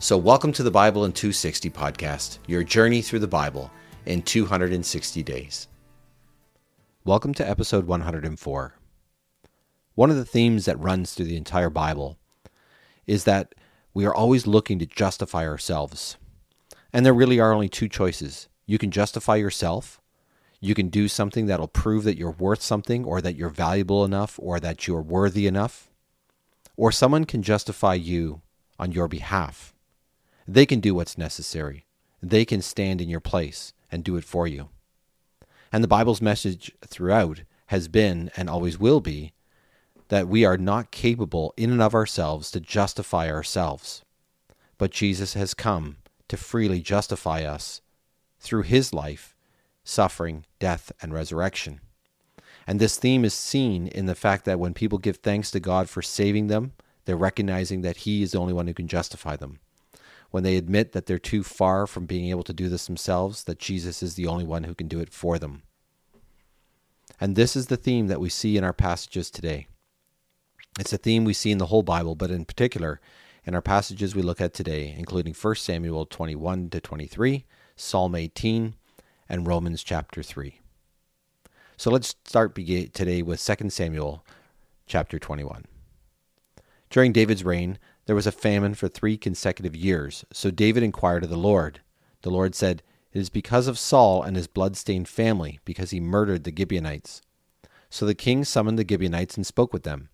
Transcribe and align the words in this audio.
So, 0.00 0.18
welcome 0.18 0.52
to 0.54 0.62
the 0.62 0.70
Bible 0.70 1.04
in 1.04 1.12
260 1.12 1.70
podcast, 1.70 2.38
your 2.46 2.64
journey 2.64 3.00
through 3.00 3.20
the 3.20 3.28
Bible 3.28 3.70
in 4.06 4.22
260 4.22 5.22
days. 5.22 5.68
Welcome 7.04 7.32
to 7.34 7.48
episode 7.48 7.86
104. 7.86 8.74
One 9.94 10.10
of 10.10 10.16
the 10.16 10.24
themes 10.24 10.64
that 10.64 10.80
runs 10.80 11.14
through 11.14 11.26
the 11.26 11.36
entire 11.36 11.70
Bible 11.70 12.18
is 13.06 13.24
that 13.24 13.54
we 13.94 14.04
are 14.04 14.14
always 14.14 14.46
looking 14.46 14.78
to 14.80 14.86
justify 14.86 15.46
ourselves. 15.46 16.16
And 16.92 17.06
there 17.06 17.14
really 17.14 17.38
are 17.38 17.52
only 17.52 17.68
two 17.68 17.88
choices. 17.88 18.48
You 18.66 18.78
can 18.78 18.90
justify 18.90 19.36
yourself, 19.36 20.00
you 20.60 20.74
can 20.74 20.88
do 20.88 21.08
something 21.08 21.46
that'll 21.46 21.68
prove 21.68 22.04
that 22.04 22.18
you're 22.18 22.30
worth 22.30 22.62
something, 22.62 23.04
or 23.04 23.20
that 23.20 23.36
you're 23.36 23.48
valuable 23.48 24.04
enough, 24.04 24.40
or 24.42 24.58
that 24.60 24.86
you're 24.86 25.02
worthy 25.02 25.46
enough, 25.46 25.88
or 26.76 26.90
someone 26.90 27.26
can 27.26 27.42
justify 27.42 27.94
you 27.94 28.42
on 28.78 28.90
your 28.90 29.06
behalf. 29.06 29.73
They 30.46 30.66
can 30.66 30.80
do 30.80 30.94
what's 30.94 31.16
necessary. 31.16 31.86
They 32.22 32.44
can 32.44 32.60
stand 32.60 33.00
in 33.00 33.08
your 33.08 33.20
place 33.20 33.72
and 33.90 34.04
do 34.04 34.16
it 34.16 34.24
for 34.24 34.46
you. 34.46 34.68
And 35.72 35.82
the 35.82 35.88
Bible's 35.88 36.20
message 36.20 36.70
throughout 36.86 37.42
has 37.66 37.88
been 37.88 38.30
and 38.36 38.48
always 38.48 38.78
will 38.78 39.00
be 39.00 39.32
that 40.08 40.28
we 40.28 40.44
are 40.44 40.58
not 40.58 40.90
capable 40.90 41.54
in 41.56 41.70
and 41.70 41.80
of 41.80 41.94
ourselves 41.94 42.50
to 42.50 42.60
justify 42.60 43.30
ourselves. 43.30 44.04
But 44.76 44.90
Jesus 44.90 45.34
has 45.34 45.54
come 45.54 45.96
to 46.28 46.36
freely 46.36 46.80
justify 46.80 47.42
us 47.42 47.80
through 48.38 48.62
his 48.62 48.92
life, 48.92 49.34
suffering, 49.82 50.44
death, 50.58 50.92
and 51.00 51.12
resurrection. 51.12 51.80
And 52.66 52.80
this 52.80 52.98
theme 52.98 53.24
is 53.24 53.34
seen 53.34 53.88
in 53.88 54.06
the 54.06 54.14
fact 54.14 54.44
that 54.44 54.58
when 54.58 54.74
people 54.74 54.98
give 54.98 55.16
thanks 55.16 55.50
to 55.52 55.60
God 55.60 55.88
for 55.88 56.02
saving 56.02 56.48
them, 56.48 56.72
they're 57.06 57.16
recognizing 57.16 57.82
that 57.82 57.98
he 57.98 58.22
is 58.22 58.32
the 58.32 58.38
only 58.38 58.52
one 58.52 58.66
who 58.66 58.74
can 58.74 58.88
justify 58.88 59.36
them 59.36 59.58
when 60.34 60.42
they 60.42 60.56
admit 60.56 60.90
that 60.90 61.06
they're 61.06 61.16
too 61.16 61.44
far 61.44 61.86
from 61.86 62.06
being 62.06 62.28
able 62.28 62.42
to 62.42 62.52
do 62.52 62.68
this 62.68 62.86
themselves, 62.86 63.44
that 63.44 63.60
Jesus 63.60 64.02
is 64.02 64.16
the 64.16 64.26
only 64.26 64.42
one 64.42 64.64
who 64.64 64.74
can 64.74 64.88
do 64.88 64.98
it 64.98 65.12
for 65.12 65.38
them. 65.38 65.62
And 67.20 67.36
this 67.36 67.54
is 67.54 67.68
the 67.68 67.76
theme 67.76 68.08
that 68.08 68.18
we 68.18 68.28
see 68.28 68.56
in 68.56 68.64
our 68.64 68.72
passages 68.72 69.30
today. 69.30 69.68
It's 70.76 70.92
a 70.92 70.98
theme 70.98 71.22
we 71.22 71.34
see 71.34 71.52
in 71.52 71.58
the 71.58 71.66
whole 71.66 71.84
Bible, 71.84 72.16
but 72.16 72.32
in 72.32 72.44
particular 72.44 73.00
in 73.44 73.54
our 73.54 73.62
passages 73.62 74.16
we 74.16 74.22
look 74.22 74.40
at 74.40 74.52
today, 74.52 74.92
including 74.98 75.34
1 75.34 75.54
Samuel 75.54 76.04
21 76.04 76.68
to 76.70 76.80
23, 76.80 77.44
Psalm 77.76 78.16
18, 78.16 78.74
and 79.28 79.46
Romans 79.46 79.84
chapter 79.84 80.20
3. 80.20 80.58
So 81.76 81.92
let's 81.92 82.16
start 82.24 82.56
today 82.56 83.22
with 83.22 83.40
2 83.40 83.70
Samuel 83.70 84.26
chapter 84.88 85.20
21. 85.20 85.66
During 86.90 87.12
David's 87.12 87.44
reign, 87.44 87.78
there 88.06 88.16
was 88.16 88.26
a 88.26 88.32
famine 88.32 88.74
for 88.74 88.88
three 88.88 89.16
consecutive 89.16 89.74
years. 89.74 90.24
So 90.32 90.50
David 90.50 90.82
inquired 90.82 91.24
of 91.24 91.30
the 91.30 91.36
Lord. 91.36 91.80
The 92.22 92.30
Lord 92.30 92.54
said, 92.54 92.82
It 93.12 93.18
is 93.18 93.30
because 93.30 93.66
of 93.66 93.78
Saul 93.78 94.22
and 94.22 94.36
his 94.36 94.46
blood-stained 94.46 95.08
family, 95.08 95.60
because 95.64 95.90
he 95.90 96.00
murdered 96.00 96.44
the 96.44 96.54
Gibeonites. 96.56 97.22
So 97.88 98.04
the 98.04 98.14
king 98.14 98.44
summoned 98.44 98.78
the 98.78 98.86
Gibeonites 98.88 99.36
and 99.36 99.46
spoke 99.46 99.72
with 99.72 99.84
them. 99.84 100.08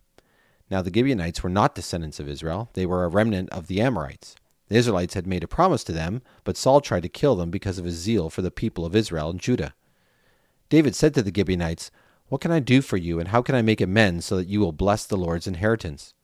Now 0.70 0.82
the 0.82 0.92
Gibeonites 0.94 1.42
were 1.42 1.50
not 1.50 1.74
descendants 1.74 2.20
of 2.20 2.28
Israel, 2.28 2.70
they 2.74 2.86
were 2.86 3.04
a 3.04 3.08
remnant 3.08 3.50
of 3.50 3.66
the 3.66 3.80
Amorites. 3.80 4.36
The 4.68 4.76
Israelites 4.76 5.14
had 5.14 5.26
made 5.26 5.42
a 5.42 5.48
promise 5.48 5.82
to 5.84 5.92
them, 5.92 6.22
but 6.44 6.56
Saul 6.56 6.80
tried 6.80 7.02
to 7.02 7.08
kill 7.08 7.34
them 7.34 7.50
because 7.50 7.78
of 7.78 7.84
his 7.84 7.96
zeal 7.96 8.30
for 8.30 8.40
the 8.40 8.52
people 8.52 8.86
of 8.86 8.94
Israel 8.94 9.30
and 9.30 9.40
Judah. 9.40 9.74
David 10.68 10.94
said 10.94 11.12
to 11.14 11.22
the 11.22 11.32
Gibeonites, 11.34 11.90
What 12.28 12.40
can 12.40 12.52
I 12.52 12.60
do 12.60 12.80
for 12.80 12.96
you, 12.96 13.18
and 13.18 13.28
how 13.28 13.42
can 13.42 13.56
I 13.56 13.62
make 13.62 13.80
amends 13.80 14.26
so 14.26 14.36
that 14.36 14.46
you 14.46 14.60
will 14.60 14.70
bless 14.70 15.04
the 15.04 15.16
Lord's 15.16 15.48
inheritance? 15.48 16.14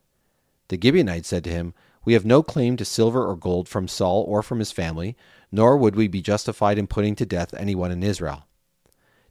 The 0.69 0.79
Gibeonites 0.83 1.29
said 1.29 1.45
to 1.45 1.51
him, 1.51 1.75
We 2.05 2.15
have 2.15 2.25
no 2.25 2.43
claim 2.43 2.77
to 2.77 2.85
silver 2.85 3.25
or 3.25 3.37
gold 3.37 3.69
from 3.69 3.89
Saul 3.89 4.25
or 4.29 4.43
from 4.43 4.59
his 4.59 4.73
family, 4.73 5.17
nor 5.53 5.77
would 5.77 5.97
we 5.97 6.09
be 6.09 6.23
justified 6.23 6.79
in 6.79 6.87
putting 6.87 7.15
to 7.17 7.27
death 7.27 7.55
anyone 7.55 7.93
in 7.93 8.03
Israel. 8.03 8.47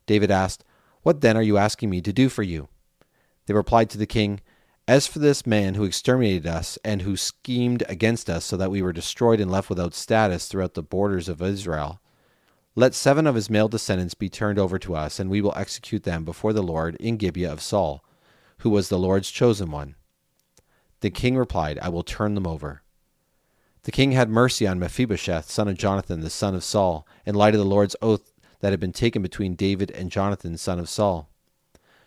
David 0.05 0.31
asked, 0.31 0.63
What 1.03 1.21
then 1.21 1.35
are 1.35 1.43
you 1.43 1.57
asking 1.57 1.89
me 1.89 2.01
to 2.01 2.13
do 2.13 2.29
for 2.29 2.43
you? 2.43 2.69
They 3.45 3.53
replied 3.53 3.89
to 3.91 3.97
the 3.97 4.05
king, 4.05 4.41
As 4.87 5.07
for 5.07 5.19
this 5.19 5.45
man 5.45 5.75
who 5.75 5.83
exterminated 5.83 6.47
us 6.47 6.77
and 6.83 7.01
who 7.01 7.17
schemed 7.17 7.83
against 7.89 8.29
us 8.29 8.45
so 8.45 8.57
that 8.57 8.71
we 8.71 8.81
were 8.81 8.93
destroyed 8.93 9.39
and 9.39 9.51
left 9.51 9.69
without 9.69 9.93
status 9.93 10.47
throughout 10.47 10.73
the 10.73 10.83
borders 10.83 11.27
of 11.27 11.41
Israel, 11.41 11.99
let 12.77 12.93
seven 12.93 13.25
of 13.25 13.35
his 13.35 13.49
male 13.49 13.69
descendants 13.69 14.15
be 14.15 14.27
turned 14.27 14.59
over 14.59 14.77
to 14.79 14.95
us, 14.95 15.17
and 15.17 15.29
we 15.29 15.41
will 15.41 15.53
execute 15.55 16.03
them 16.03 16.25
before 16.25 16.51
the 16.51 16.63
Lord 16.63 16.95
in 16.95 17.15
Gibeah 17.15 17.53
of 17.53 17.61
Saul, 17.61 18.03
who 18.59 18.69
was 18.69 18.89
the 18.89 18.99
Lord's 18.99 19.31
chosen 19.31 19.71
one. 19.71 19.95
The 21.05 21.11
king 21.11 21.37
replied, 21.37 21.77
I 21.83 21.89
will 21.89 22.01
turn 22.01 22.33
them 22.33 22.47
over. 22.47 22.81
The 23.83 23.91
king 23.91 24.13
had 24.13 24.27
mercy 24.27 24.65
on 24.65 24.79
Mephibosheth, 24.79 25.47
son 25.47 25.67
of 25.67 25.77
Jonathan, 25.77 26.21
the 26.21 26.31
son 26.31 26.55
of 26.55 26.63
Saul, 26.63 27.05
in 27.27 27.35
light 27.35 27.53
of 27.53 27.59
the 27.59 27.63
Lord's 27.63 27.95
oath 28.01 28.33
that 28.61 28.73
had 28.73 28.79
been 28.79 28.91
taken 28.91 29.21
between 29.21 29.53
David 29.53 29.91
and 29.91 30.09
Jonathan, 30.09 30.57
son 30.57 30.79
of 30.79 30.89
Saul. 30.89 31.29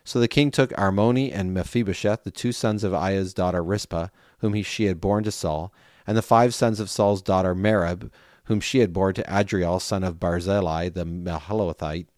So 0.03 0.19
the 0.19 0.27
king 0.27 0.51
took 0.51 0.71
Armoni 0.71 1.33
and 1.33 1.55
Mephibosheth, 1.55 2.25
the 2.25 2.33
two 2.33 2.51
sons 2.51 2.83
of 2.83 2.93
Aiah's 2.93 3.33
daughter 3.33 3.63
Rizpah, 3.63 4.09
whom 4.41 4.55
he, 4.55 4.65
she 4.65 4.87
had 4.87 5.01
borne 5.01 5.23
to 5.23 5.31
Saul, 5.31 5.73
and 6.05 6.17
the 6.17 6.21
five 6.21 6.53
sons 6.53 6.81
of 6.81 6.91
Saul's 6.91 7.23
daughter 7.23 7.55
Merab, 7.55 8.11
whom 8.47 8.59
she 8.59 8.81
had 8.81 8.93
borne 8.93 9.15
to 9.15 9.33
Adriel, 9.33 9.79
son 9.79 10.03
of 10.03 10.19
Barzillai 10.19 10.89
the 10.89 11.05
Meholathite. 11.05 12.09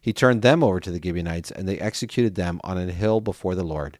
He 0.00 0.14
turned 0.14 0.40
them 0.40 0.64
over 0.64 0.80
to 0.80 0.90
the 0.90 1.02
Gibeonites, 1.02 1.50
and 1.50 1.68
they 1.68 1.78
executed 1.78 2.36
them 2.36 2.58
on 2.64 2.78
a 2.78 2.90
hill 2.90 3.20
before 3.20 3.54
the 3.54 3.64
Lord. 3.64 3.98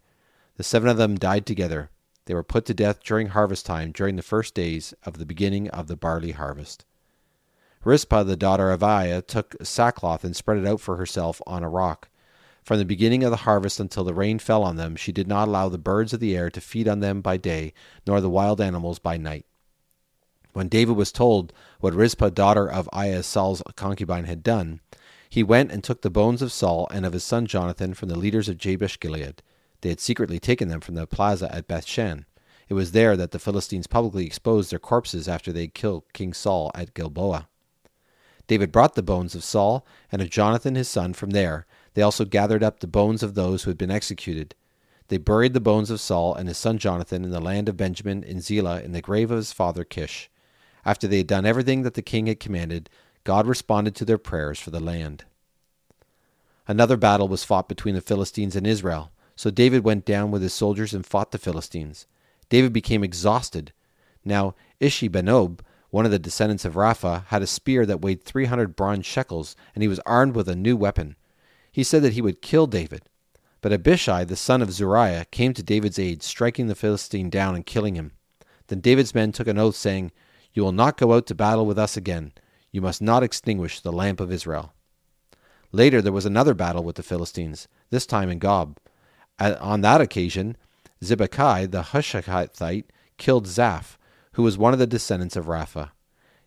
The 0.57 0.65
seven 0.65 0.89
of 0.89 0.97
them 0.97 1.19
died 1.19 1.45
together, 1.45 1.91
they 2.27 2.35
were 2.35 2.43
put 2.43 2.67
to 2.67 2.75
death 2.75 3.03
during 3.03 3.29
harvest 3.29 3.65
time, 3.67 3.93
during 3.93 4.17
the 4.17 4.23
first 4.23 4.55
days 4.55 4.95
of 5.05 5.19
the 5.19 5.27
beginning 5.27 5.69
of 5.71 5.87
the 5.87 5.97
barley 5.97 6.33
harvest. 6.33 6.85
Rizpah, 7.85 8.25
the 8.25 8.37
daughter 8.37 8.71
of 8.71 8.83
Aiah, 8.83 9.23
took 9.23 9.55
sackcloth 9.63 10.25
and 10.25 10.35
spread 10.35 10.59
it 10.59 10.67
out 10.67 10.81
for 10.81 10.97
herself 10.97 11.41
on 11.47 11.63
a 11.63 11.69
rock. 11.69 12.09
From 12.65 12.79
the 12.79 12.85
beginning 12.85 13.23
of 13.23 13.31
the 13.31 13.37
harvest 13.39 13.79
until 13.79 14.03
the 14.03 14.13
rain 14.13 14.41
fell 14.41 14.65
on 14.65 14.75
them, 14.75 14.97
she 14.97 15.13
did 15.13 15.29
not 15.29 15.47
allow 15.47 15.69
the 15.69 15.79
birds 15.79 16.13
of 16.13 16.19
the 16.19 16.37
air 16.37 16.51
to 16.51 16.61
feed 16.61 16.89
on 16.89 16.99
them 16.99 17.21
by 17.21 17.37
day, 17.37 17.73
nor 18.09 18.21
the 18.21 18.29
wild 18.29 18.61
animals 18.61 18.99
by 18.99 19.17
night. 19.17 19.47
When 20.53 20.67
David 20.67 20.97
was 20.97 21.13
told 21.13 21.53
what 21.79 21.95
Rizpah, 21.95 22.31
daughter 22.31 22.69
of 22.69 22.89
Aiah, 22.93 23.23
Saul's 23.23 23.63
concubine, 23.77 24.25
had 24.25 24.43
done, 24.43 24.81
he 25.29 25.45
went 25.45 25.71
and 25.71 25.85
took 25.85 26.03
the 26.03 26.11
bones 26.11 26.43
of 26.43 26.51
Saul 26.51 26.89
and 26.91 27.07
of 27.07 27.13
his 27.13 27.23
son 27.23 27.47
Jonathan 27.47 27.95
from 27.95 28.09
the 28.09 28.19
leaders 28.19 28.49
of 28.49 28.59
Jabesh 28.59 28.99
Gilead. 28.99 29.43
They 29.87 29.91
had 29.91 30.01
secretly 30.01 30.41
taken 30.41 30.67
them 30.67 30.81
from 30.81 30.97
the 30.97 31.07
plaza 31.07 31.49
at 31.55 31.69
Bethshan. 31.69 32.25
It 32.69 32.75
was 32.75 32.91
there 32.91 33.17
that 33.17 33.31
the 33.31 33.39
Philistines 33.39 33.87
publicly 33.87 34.27
exposed 34.27 34.73
their 34.73 34.81
corpses 34.81 35.29
after 35.29 35.53
they 35.53 35.61
had 35.61 35.75
killed 35.75 36.13
King 36.13 36.33
Saul 36.33 36.73
at 36.75 36.93
Gilboa. 36.93 37.47
David 38.49 38.73
brought 38.73 38.97
the 38.97 39.03
bones 39.05 39.37
of 39.37 39.45
Saul 39.45 39.87
and 40.11 40.21
of 40.21 40.29
Jonathan 40.29 40.75
his 40.75 40.89
son 40.89 41.13
from 41.13 41.31
there. 41.31 41.67
They 41.95 42.03
also 42.03 42.25
gathered 42.25 42.65
up 42.65 42.81
the 42.81 42.89
bones 42.89 43.23
of 43.23 43.35
those 43.35 43.63
who 43.63 43.71
had 43.71 43.79
been 43.79 43.93
executed. 43.93 44.57
They 45.07 45.19
buried 45.19 45.53
the 45.53 45.61
bones 45.61 45.89
of 45.89 46.01
Saul 46.01 46.35
and 46.35 46.49
his 46.49 46.59
son 46.59 46.79
Jonathan 46.79 47.23
in 47.23 47.31
the 47.31 47.39
land 47.39 47.69
of 47.69 47.77
Benjamin 47.77 48.25
in 48.25 48.41
Zelah 48.41 48.81
in 48.81 48.91
the 48.91 49.01
grave 49.01 49.31
of 49.31 49.37
his 49.37 49.53
father 49.53 49.85
Kish. 49.85 50.29
After 50.85 51.07
they 51.07 51.19
had 51.19 51.29
done 51.29 51.47
everything 51.47 51.83
that 51.83 51.95
the 51.95 52.03
king 52.03 52.27
had 52.27 52.41
commanded, 52.41 52.91
God 53.23 53.47
responded 53.47 53.95
to 53.95 54.05
their 54.05 54.19
prayers 54.19 54.59
for 54.59 54.71
the 54.71 54.81
land. 54.81 55.27
Another 56.67 56.97
battle 56.97 57.29
was 57.29 57.45
fought 57.45 57.69
between 57.69 57.95
the 57.95 58.01
Philistines 58.01 58.57
and 58.57 58.67
Israel. 58.67 59.13
So 59.37 59.51
David 59.51 59.85
went 59.85 60.07
down 60.07 60.31
with 60.31 60.41
his 60.41 60.55
soldiers 60.55 60.95
and 60.95 61.05
fought 61.05 61.31
the 61.31 61.39
Philistines. 61.39 62.07
David 62.49 62.73
became 62.73 63.05
exhausted. 63.05 63.73
Now 64.25 64.55
Ishi-Benob, 64.81 65.61
one 65.91 66.07
of 66.07 66.11
the 66.11 66.19
descendants 66.19 66.65
of 66.65 66.75
Rapha, 66.75 67.27
had 67.27 67.43
a 67.43 67.47
spear 67.47 67.85
that 67.85 68.01
weighed 68.01 68.25
300 68.25 68.75
bronze 68.75 69.05
shekels, 69.05 69.55
and 69.75 69.83
he 69.83 69.89
was 69.89 70.01
armed 70.01 70.35
with 70.35 70.49
a 70.49 70.57
new 70.57 70.77
weapon. 70.77 71.17
He 71.71 71.85
said 71.85 72.03
that 72.03 72.15
he 72.15 72.23
would 72.23 72.41
kill 72.41 72.67
David. 72.67 73.03
But 73.61 73.73
Abishai, 73.73 74.25
the 74.25 74.37
son 74.37 74.63
of 74.63 74.73
Zeruiah, 74.73 75.27
came 75.31 75.53
to 75.53 75.63
David's 75.63 75.99
aid, 75.99 76.23
striking 76.23 76.67
the 76.67 76.75
Philistine 76.75 77.29
down 77.29 77.55
and 77.55 77.67
killing 77.67 77.95
him. 77.95 78.13
Then 78.69 78.81
David's 78.81 79.15
men 79.15 79.33
took 79.33 79.49
an 79.49 79.59
oath, 79.59 79.77
saying, 79.77 80.13
You 80.55 80.63
will 80.63 80.73
not 80.73 80.97
go 80.97 81.13
out 81.13 81.27
to 81.27 81.35
battle 81.35 81.67
with 81.67 81.79
us 81.79 81.97
again. 81.97 82.33
You 82.73 82.81
must 82.81 83.03
not 83.03 83.23
extinguish 83.23 83.81
the 83.81 83.93
lamp 83.93 84.21
of 84.21 84.33
Israel. 84.33 84.73
Later 85.73 86.01
there 86.01 86.13
was 86.13 86.27
another 86.27 86.55
battle 86.55 86.85
with 86.85 86.97
the 86.97 87.03
Philistines, 87.03 87.69
this 87.91 88.07
time 88.07 88.31
in 88.31 88.39
Gob 88.39 88.79
on 89.39 89.81
that 89.83 90.01
occasion, 90.01 90.57
Sibbecai 91.03 91.71
the 91.71 91.83
Hushathite 91.83 92.85
killed 93.19 93.47
Zaph, 93.47 93.97
who 94.33 94.43
was 94.43 94.59
one 94.59 94.73
of 94.73 94.79
the 94.79 94.87
descendants 94.87 95.37
of 95.37 95.47
Rapha. 95.47 95.91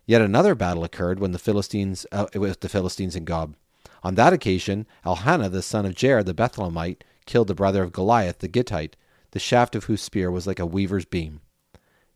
Yet 0.06 0.22
another 0.22 0.54
battle 0.54 0.84
occurred 0.84 1.20
when 1.20 1.32
the 1.32 1.38
Philistines 1.38 2.06
uh, 2.10 2.26
with 2.34 2.60
the 2.60 2.68
Philistines 2.68 3.14
and 3.14 3.26
Gob. 3.26 3.54
On 4.02 4.14
that 4.14 4.32
occasion, 4.32 4.86
Elhanan 5.04 5.52
the 5.52 5.62
son 5.62 5.86
of 5.86 5.94
Jair 5.94 6.24
the 6.24 6.34
Bethlehemite 6.34 7.02
killed 7.26 7.48
the 7.48 7.54
brother 7.54 7.82
of 7.82 7.92
Goliath 7.92 8.38
the 8.38 8.48
Gittite, 8.48 8.94
the 9.30 9.38
shaft 9.38 9.76
of 9.76 9.84
whose 9.84 10.02
spear 10.02 10.30
was 10.30 10.46
like 10.46 10.58
a 10.58 10.66
weaver's 10.66 11.04
beam. 11.04 11.40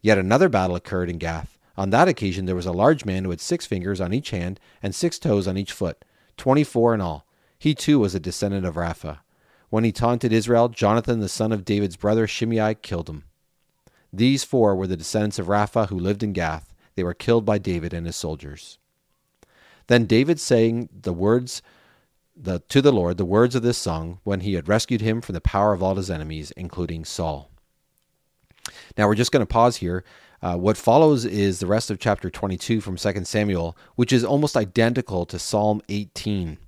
Yet 0.00 0.18
another 0.18 0.48
battle 0.48 0.76
occurred 0.76 1.08
in 1.08 1.18
Gath. 1.18 1.58
On 1.76 1.90
that 1.90 2.08
occasion 2.08 2.46
there 2.46 2.56
was 2.56 2.66
a 2.66 2.72
large 2.72 3.04
man 3.04 3.24
who 3.24 3.30
had 3.30 3.40
six 3.40 3.66
fingers 3.66 4.00
on 4.00 4.12
each 4.12 4.30
hand 4.30 4.58
and 4.82 4.94
six 4.94 5.18
toes 5.18 5.46
on 5.46 5.56
each 5.56 5.72
foot, 5.72 6.04
twenty 6.36 6.64
four 6.64 6.94
in 6.94 7.00
all. 7.00 7.26
He 7.58 7.74
too 7.74 7.98
was 7.98 8.14
a 8.14 8.20
descendant 8.20 8.66
of 8.66 8.74
Rapha. 8.74 9.20
When 9.74 9.82
he 9.82 9.90
taunted 9.90 10.32
Israel, 10.32 10.68
Jonathan 10.68 11.18
the 11.18 11.28
son 11.28 11.50
of 11.50 11.64
David's 11.64 11.96
brother 11.96 12.28
Shimei 12.28 12.76
killed 12.76 13.10
him. 13.10 13.24
These 14.12 14.44
four 14.44 14.76
were 14.76 14.86
the 14.86 14.96
descendants 14.96 15.40
of 15.40 15.48
Rapha 15.48 15.88
who 15.88 15.98
lived 15.98 16.22
in 16.22 16.32
Gath. 16.32 16.72
They 16.94 17.02
were 17.02 17.12
killed 17.12 17.44
by 17.44 17.58
David 17.58 17.92
and 17.92 18.06
his 18.06 18.14
soldiers. 18.14 18.78
Then 19.88 20.06
David 20.06 20.38
sang 20.38 20.90
the 21.02 21.12
words 21.12 21.60
the, 22.36 22.60
to 22.68 22.80
the 22.80 22.92
Lord 22.92 23.16
the 23.16 23.24
words 23.24 23.56
of 23.56 23.64
this 23.64 23.76
song 23.76 24.20
when 24.22 24.42
he 24.42 24.54
had 24.54 24.68
rescued 24.68 25.00
him 25.00 25.20
from 25.20 25.32
the 25.32 25.40
power 25.40 25.72
of 25.72 25.82
all 25.82 25.96
his 25.96 26.08
enemies, 26.08 26.52
including 26.52 27.04
Saul. 27.04 27.50
Now 28.96 29.08
we're 29.08 29.16
just 29.16 29.32
going 29.32 29.44
to 29.44 29.52
pause 29.52 29.78
here. 29.78 30.04
Uh, 30.40 30.56
what 30.56 30.76
follows 30.76 31.24
is 31.24 31.58
the 31.58 31.66
rest 31.66 31.90
of 31.90 31.98
chapter 31.98 32.30
22 32.30 32.80
from 32.80 32.96
2 32.96 33.24
Samuel, 33.24 33.76
which 33.96 34.12
is 34.12 34.24
almost 34.24 34.56
identical 34.56 35.26
to 35.26 35.36
Psalm 35.36 35.82
18. 35.88 36.58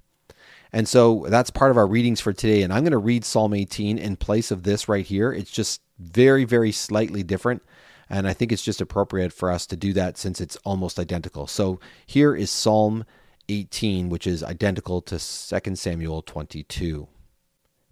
And 0.76 0.87
so 0.87 1.25
that's 1.31 1.49
part 1.49 1.70
of 1.70 1.78
our 1.78 1.87
readings 1.87 2.20
for 2.20 2.34
today. 2.34 2.61
And 2.61 2.70
I'm 2.70 2.82
going 2.82 2.90
to 2.90 2.99
read 2.99 3.25
Psalm 3.25 3.55
18 3.55 3.96
in 3.96 4.14
place 4.14 4.50
of 4.50 4.62
this 4.62 4.90
right 4.90 5.06
here. 5.06 5.32
It's 5.32 5.50
just 5.50 5.81
very, 5.99 6.44
very 6.44 6.70
slightly 6.70 7.23
different. 7.23 7.62
And 8.11 8.28
I 8.28 8.34
think 8.34 8.52
it's 8.52 8.62
just 8.62 8.82
appropriate 8.82 9.32
for 9.32 9.50
us 9.50 9.64
to 9.69 9.76
do 9.76 9.94
that 9.94 10.19
since 10.19 10.38
it's 10.38 10.56
almost 10.67 10.99
identical. 10.99 11.46
So 11.46 11.81
here 12.05 12.37
is 12.37 12.50
Psalm 12.50 13.06
18, 13.49 14.11
which 14.11 14.26
is 14.26 14.44
identical 14.44 15.00
to 15.00 15.19
2 15.19 15.76
Samuel 15.76 16.20
22. 16.20 17.08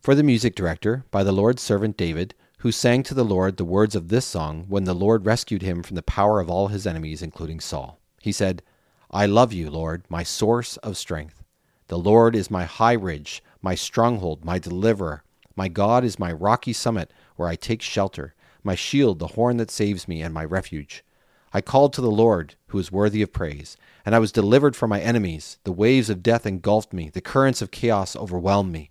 For 0.02 0.14
the 0.14 0.22
music 0.22 0.54
director, 0.54 1.06
by 1.10 1.24
the 1.24 1.32
Lord's 1.32 1.62
servant 1.62 1.96
David, 1.96 2.34
who 2.58 2.70
sang 2.70 3.02
to 3.04 3.14
the 3.14 3.24
Lord 3.24 3.56
the 3.56 3.64
words 3.64 3.94
of 3.94 4.08
this 4.08 4.26
song 4.26 4.66
when 4.68 4.84
the 4.84 4.92
Lord 4.92 5.24
rescued 5.24 5.62
him 5.62 5.82
from 5.82 5.96
the 5.96 6.02
power 6.02 6.38
of 6.38 6.50
all 6.50 6.68
his 6.68 6.86
enemies, 6.86 7.22
including 7.22 7.60
Saul. 7.60 7.98
He 8.20 8.30
said, 8.30 8.62
I 9.10 9.24
love 9.24 9.54
you, 9.54 9.70
Lord, 9.70 10.04
my 10.10 10.22
source 10.22 10.76
of 10.76 10.98
strength. 10.98 11.43
The 11.88 11.98
Lord 11.98 12.34
is 12.34 12.50
my 12.50 12.64
high 12.64 12.94
ridge, 12.94 13.42
my 13.60 13.74
stronghold, 13.74 14.44
my 14.44 14.58
deliverer. 14.58 15.22
My 15.54 15.68
God 15.68 16.02
is 16.02 16.18
my 16.18 16.32
rocky 16.32 16.72
summit 16.72 17.12
where 17.36 17.48
I 17.48 17.56
take 17.56 17.82
shelter, 17.82 18.34
my 18.62 18.74
shield, 18.74 19.18
the 19.18 19.28
horn 19.28 19.58
that 19.58 19.70
saves 19.70 20.08
me, 20.08 20.22
and 20.22 20.32
my 20.32 20.44
refuge. 20.44 21.04
I 21.52 21.60
called 21.60 21.92
to 21.92 22.00
the 22.00 22.10
Lord, 22.10 22.56
who 22.68 22.78
is 22.78 22.90
worthy 22.90 23.22
of 23.22 23.32
praise, 23.32 23.76
and 24.04 24.14
I 24.14 24.18
was 24.18 24.32
delivered 24.32 24.74
from 24.74 24.90
my 24.90 25.00
enemies. 25.00 25.58
The 25.64 25.72
waves 25.72 26.10
of 26.10 26.22
death 26.22 26.46
engulfed 26.46 26.92
me, 26.92 27.10
the 27.10 27.20
currents 27.20 27.62
of 27.62 27.70
chaos 27.70 28.16
overwhelmed 28.16 28.72
me. 28.72 28.90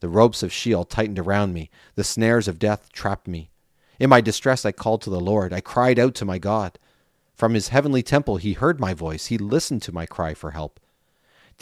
The 0.00 0.08
ropes 0.08 0.42
of 0.42 0.52
Sheol 0.52 0.84
tightened 0.84 1.18
around 1.18 1.54
me, 1.54 1.70
the 1.94 2.04
snares 2.04 2.48
of 2.48 2.58
death 2.58 2.92
trapped 2.92 3.28
me. 3.28 3.50
In 3.98 4.10
my 4.10 4.20
distress 4.20 4.66
I 4.66 4.72
called 4.72 5.00
to 5.02 5.10
the 5.10 5.20
Lord, 5.20 5.52
I 5.52 5.60
cried 5.60 5.98
out 5.98 6.14
to 6.16 6.24
my 6.24 6.38
God. 6.38 6.78
From 7.34 7.54
his 7.54 7.68
heavenly 7.68 8.02
temple 8.02 8.36
he 8.36 8.54
heard 8.54 8.80
my 8.80 8.94
voice, 8.94 9.26
he 9.26 9.38
listened 9.38 9.80
to 9.82 9.92
my 9.92 10.06
cry 10.06 10.34
for 10.34 10.50
help. 10.50 10.80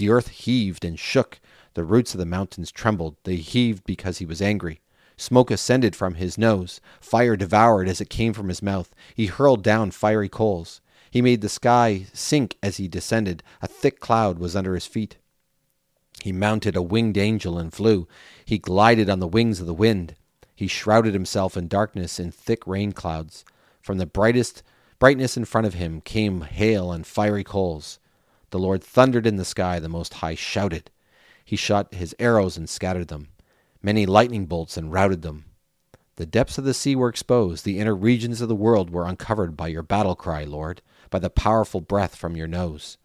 The 0.01 0.09
earth 0.09 0.29
heaved 0.29 0.83
and 0.87 0.99
shook, 0.99 1.41
the 1.75 1.85
roots 1.85 2.15
of 2.15 2.19
the 2.19 2.25
mountains 2.25 2.73
trembled, 2.73 3.17
they 3.25 3.37
heaved 3.37 3.85
because 3.85 4.17
he 4.17 4.25
was 4.25 4.41
angry. 4.41 4.81
Smoke 5.19 5.51
ascended 5.51 5.95
from 5.95 6.15
his 6.15 6.39
nose. 6.39 6.81
Fire 7.03 7.37
devoured 7.37 7.87
as 7.87 8.01
it 8.01 8.09
came 8.09 8.33
from 8.33 8.49
his 8.49 8.63
mouth. 8.63 8.95
He 9.15 9.27
hurled 9.27 9.63
down 9.63 9.91
fiery 9.91 10.31
coals. 10.31 10.81
He 11.11 11.21
made 11.21 11.43
the 11.43 11.51
sky 11.51 12.07
sink 12.15 12.57
as 12.63 12.79
he 12.79 12.89
descended. 12.89 13.43
A 13.61 13.67
thick 13.67 14.01
cloud 14.01 14.39
was 14.39 14.57
under 14.57 14.75
his 14.75 14.87
feet. 14.87 15.19
He 16.23 16.33
mounted 16.33 16.77
a 16.77 16.81
winged 16.81 17.19
angel 17.19 17.59
and 17.59 17.71
flew. 17.71 18.09
He 18.43 18.57
glided 18.57 19.11
on 19.11 19.21
the 19.21 19.29
wings 19.29 19.61
of 19.61 19.67
the 19.67 19.75
wind. 19.75 20.15
He 20.57 20.67
shrouded 20.67 21.13
himself 21.13 21.59
in 21.59 21.69
darkness 21.69 22.19
in 22.19 22.31
thick 22.31 22.67
rain 22.67 22.93
clouds. 22.93 23.45
From 23.83 23.99
the 23.99 24.07
brightest 24.07 24.63
brightness 24.99 25.37
in 25.37 25.45
front 25.45 25.67
of 25.67 25.75
him 25.75 26.01
came 26.01 26.41
hail 26.41 26.91
and 26.91 27.07
fiery 27.07 27.45
coals. 27.45 27.99
The 28.51 28.59
Lord 28.59 28.83
thundered 28.83 29.27
in 29.27 29.37
the 29.37 29.45
sky, 29.45 29.79
the 29.79 29.89
Most 29.89 30.15
High 30.15 30.35
shouted. 30.35 30.91
He 31.45 31.57
shot 31.57 31.95
his 31.95 32.15
arrows 32.19 32.57
and 32.57 32.69
scattered 32.69 33.09
them 33.09 33.29
many 33.83 34.07
lightning 34.07 34.47
bolts 34.47 34.77
and 34.77 34.93
routed 34.93 35.23
them. 35.23 35.45
The 36.17 36.27
depths 36.27 36.59
of 36.59 36.65
the 36.65 36.75
sea 36.75 36.95
were 36.95 37.09
exposed, 37.09 37.65
the 37.65 37.79
inner 37.79 37.95
regions 37.95 38.41
of 38.41 38.49
the 38.49 38.55
world 38.55 38.91
were 38.91 39.07
uncovered 39.07 39.57
by 39.57 39.69
your 39.69 39.83
battle 39.83 40.15
cry, 40.15 40.45
Lord, 40.45 40.83
by 41.09 41.19
the 41.19 41.31
powerful 41.31 41.81
breath 41.81 42.15
from 42.15 42.37
your 42.37 42.47
nose. 42.47 42.99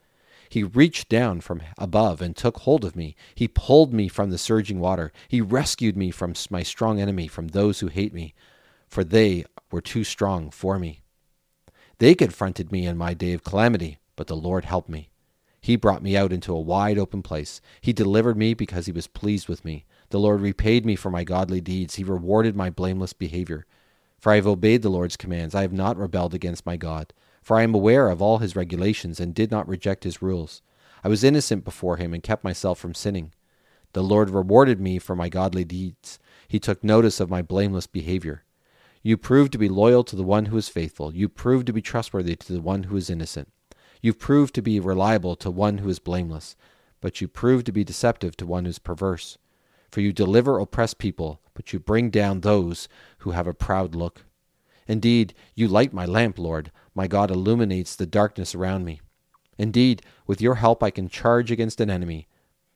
He 0.49 0.63
reached 0.63 1.09
down 1.09 1.41
from 1.41 1.61
above 1.77 2.21
and 2.21 2.35
took 2.35 2.59
hold 2.59 2.85
of 2.85 2.95
me. 2.95 3.15
He 3.33 3.47
pulled 3.47 3.93
me 3.93 4.07
from 4.07 4.29
the 4.29 4.37
surging 4.37 4.79
water. 4.79 5.11
He 5.27 5.41
rescued 5.41 5.97
me 5.97 6.11
from 6.11 6.33
my 6.49 6.61
strong 6.61 6.99
enemy, 6.99 7.27
from 7.27 7.47
those 7.47 7.79
who 7.79 7.87
hate 7.87 8.13
me, 8.13 8.33
for 8.87 9.03
they 9.03 9.45
were 9.71 9.81
too 9.81 10.03
strong 10.03 10.51
for 10.51 10.77
me. 10.77 11.01
They 11.97 12.15
confronted 12.15 12.71
me 12.71 12.85
in 12.85 12.97
my 12.97 13.13
day 13.13 13.33
of 13.33 13.43
calamity, 13.43 13.97
but 14.15 14.27
the 14.27 14.35
Lord 14.35 14.65
helped 14.65 14.89
me. 14.89 15.09
He 15.65 15.77
brought 15.77 16.03
me 16.03 16.15
out 16.15 16.31
into 16.31 16.53
a 16.53 16.61
wide 16.61 16.99
open 16.99 17.23
place. 17.23 17.59
He 17.81 17.91
delivered 17.91 18.37
me 18.37 18.53
because 18.53 18.85
he 18.85 18.91
was 18.91 19.07
pleased 19.07 19.49
with 19.49 19.65
me. 19.65 19.87
The 20.11 20.19
Lord 20.19 20.41
repaid 20.41 20.85
me 20.85 20.95
for 20.95 21.09
my 21.09 21.23
godly 21.23 21.59
deeds. 21.59 21.95
He 21.95 22.03
rewarded 22.03 22.55
my 22.55 22.69
blameless 22.69 23.13
behavior. 23.13 23.65
For 24.19 24.31
I 24.31 24.35
have 24.35 24.45
obeyed 24.45 24.83
the 24.83 24.89
Lord's 24.89 25.17
commands. 25.17 25.55
I 25.55 25.63
have 25.63 25.73
not 25.73 25.97
rebelled 25.97 26.35
against 26.35 26.67
my 26.67 26.77
God. 26.77 27.13
For 27.41 27.57
I 27.57 27.63
am 27.63 27.73
aware 27.73 28.09
of 28.09 28.21
all 28.21 28.37
his 28.37 28.55
regulations 28.55 29.19
and 29.19 29.33
did 29.33 29.49
not 29.49 29.67
reject 29.67 30.03
his 30.03 30.21
rules. 30.21 30.61
I 31.03 31.07
was 31.07 31.23
innocent 31.23 31.65
before 31.65 31.97
him 31.97 32.13
and 32.13 32.21
kept 32.21 32.43
myself 32.43 32.77
from 32.77 32.93
sinning. 32.93 33.33
The 33.93 34.03
Lord 34.03 34.29
rewarded 34.29 34.79
me 34.79 34.99
for 34.99 35.15
my 35.15 35.29
godly 35.29 35.63
deeds. 35.63 36.19
He 36.47 36.59
took 36.59 36.83
notice 36.83 37.19
of 37.19 37.31
my 37.31 37.41
blameless 37.41 37.87
behavior. 37.87 38.43
You 39.01 39.17
proved 39.17 39.51
to 39.53 39.57
be 39.57 39.67
loyal 39.67 40.03
to 40.03 40.15
the 40.15 40.21
one 40.21 40.45
who 40.45 40.57
is 40.57 40.69
faithful. 40.69 41.15
You 41.15 41.27
proved 41.27 41.65
to 41.65 41.73
be 41.73 41.81
trustworthy 41.81 42.35
to 42.35 42.53
the 42.53 42.61
one 42.61 42.83
who 42.83 42.97
is 42.97 43.09
innocent. 43.09 43.51
You 44.05 44.13
proved 44.13 44.53
to 44.53 44.61
be 44.61 44.79
reliable 44.79 45.35
to 45.37 45.49
one 45.49 45.79
who 45.79 45.89
is 45.89 45.97
blameless. 45.97 46.55
But 47.01 47.21
you 47.21 47.27
prove 47.27 47.63
to 47.63 47.71
be 47.71 47.83
deceptive 47.83 48.37
to 48.37 48.45
one 48.45 48.65
who 48.65 48.69
is 48.69 48.77
perverse. 48.77 49.39
For 49.91 49.99
you 49.99 50.13
deliver 50.13 50.59
oppressed 50.59 50.99
people, 50.99 51.41
but 51.55 51.73
you 51.73 51.79
bring 51.79 52.11
down 52.11 52.41
those 52.41 52.87
who 53.21 53.31
have 53.31 53.47
a 53.47 53.53
proud 53.55 53.95
look. 53.95 54.23
Indeed, 54.87 55.33
you 55.55 55.67
light 55.67 55.91
my 55.91 56.05
lamp, 56.05 56.37
Lord. 56.37 56.71
My 56.93 57.07
God 57.07 57.31
illuminates 57.31 57.95
the 57.95 58.05
darkness 58.05 58.53
around 58.53 58.85
me. 58.85 59.01
Indeed, 59.57 60.03
with 60.27 60.39
your 60.39 60.53
help 60.53 60.83
I 60.83 60.91
can 60.91 61.09
charge 61.09 61.49
against 61.49 61.81
an 61.81 61.89
enemy. 61.89 62.27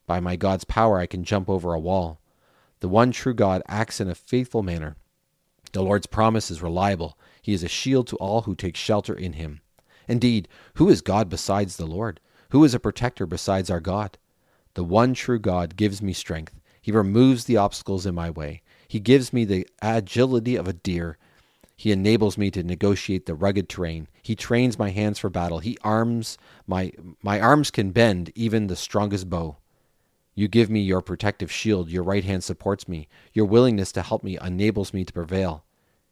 By 0.08 0.20
my 0.20 0.36
God's 0.36 0.63
power 0.63 0.98
I 0.98 1.06
can 1.06 1.24
jump 1.24 1.48
over 1.48 1.75
a 1.75 1.80
wall. 1.80 2.22
The 2.80 2.89
one 2.89 3.12
true 3.12 3.36
God 3.36 3.62
acts 3.68 4.01
in 4.01 4.10
a 4.10 4.15
faithful 4.15 4.63
manner. 4.63 4.96
The 5.74 5.84
Lord's 5.84 6.08
promise 6.08 6.50
is 6.50 6.63
reliable. 6.63 7.20
He 7.39 7.54
is 7.54 7.62
a 7.62 7.68
shield 7.68 8.08
to 8.08 8.15
all 8.15 8.42
who 8.42 8.56
take 8.56 8.75
shelter 8.75 9.13
in 9.13 9.34
him. 9.34 9.62
Indeed, 10.10 10.48
who 10.74 10.89
is 10.89 11.01
God 11.01 11.30
besides 11.30 11.78
the 11.78 11.86
Lord? 11.86 12.20
Who 12.50 12.63
is 12.63 12.74
a 12.74 12.80
protector 12.80 13.28
besides 13.28 13.70
our 13.70 13.80
God? 13.80 14.18
The 14.74 14.84
one 14.84 15.13
true 15.13 15.39
God 15.39 15.75
gives 15.75 16.01
me 16.01 16.13
strength. 16.13 16.60
He 16.82 16.92
removes 16.92 17.46
the 17.46 17.58
obstacles 17.58 18.08
in 18.08 18.16
my 18.16 18.32
way. 18.32 18.63
He 18.88 19.00
gives 19.00 19.32
me 19.32 19.46
the 19.46 19.68
agility 19.84 20.56
of 20.56 20.68
a 20.68 20.74
deer. 20.74 21.18
He 21.75 21.92
enables 21.92 22.39
me 22.39 22.50
to 22.51 22.63
negotiate 22.63 23.28
the 23.28 23.36
rugged 23.36 23.70
terrain. 23.70 24.08
He 24.24 24.36
trains 24.36 24.80
my 24.80 24.89
hands 24.89 25.20
for 25.20 25.30
battle. 25.30 25.60
He 25.60 25.78
arms 25.84 26.39
my 26.66 26.92
my 27.22 27.39
arms 27.39 27.70
can 27.70 27.92
bend 27.92 28.32
even 28.34 28.66
the 28.66 28.75
strongest 28.75 29.30
bow. 29.30 29.58
You 30.34 30.48
give 30.48 30.72
me 30.72 30.82
your 30.82 31.01
protective 31.01 31.51
shield. 31.51 31.89
Your 31.89 32.04
right 32.04 32.24
hand 32.24 32.44
supports 32.44 32.88
me. 32.88 33.08
Your 33.34 33.46
willingness 33.46 33.92
to 33.92 34.01
help 34.01 34.24
me 34.24 34.39
enables 34.42 34.92
me 34.92 35.06
to 35.06 35.13
prevail. 35.13 35.66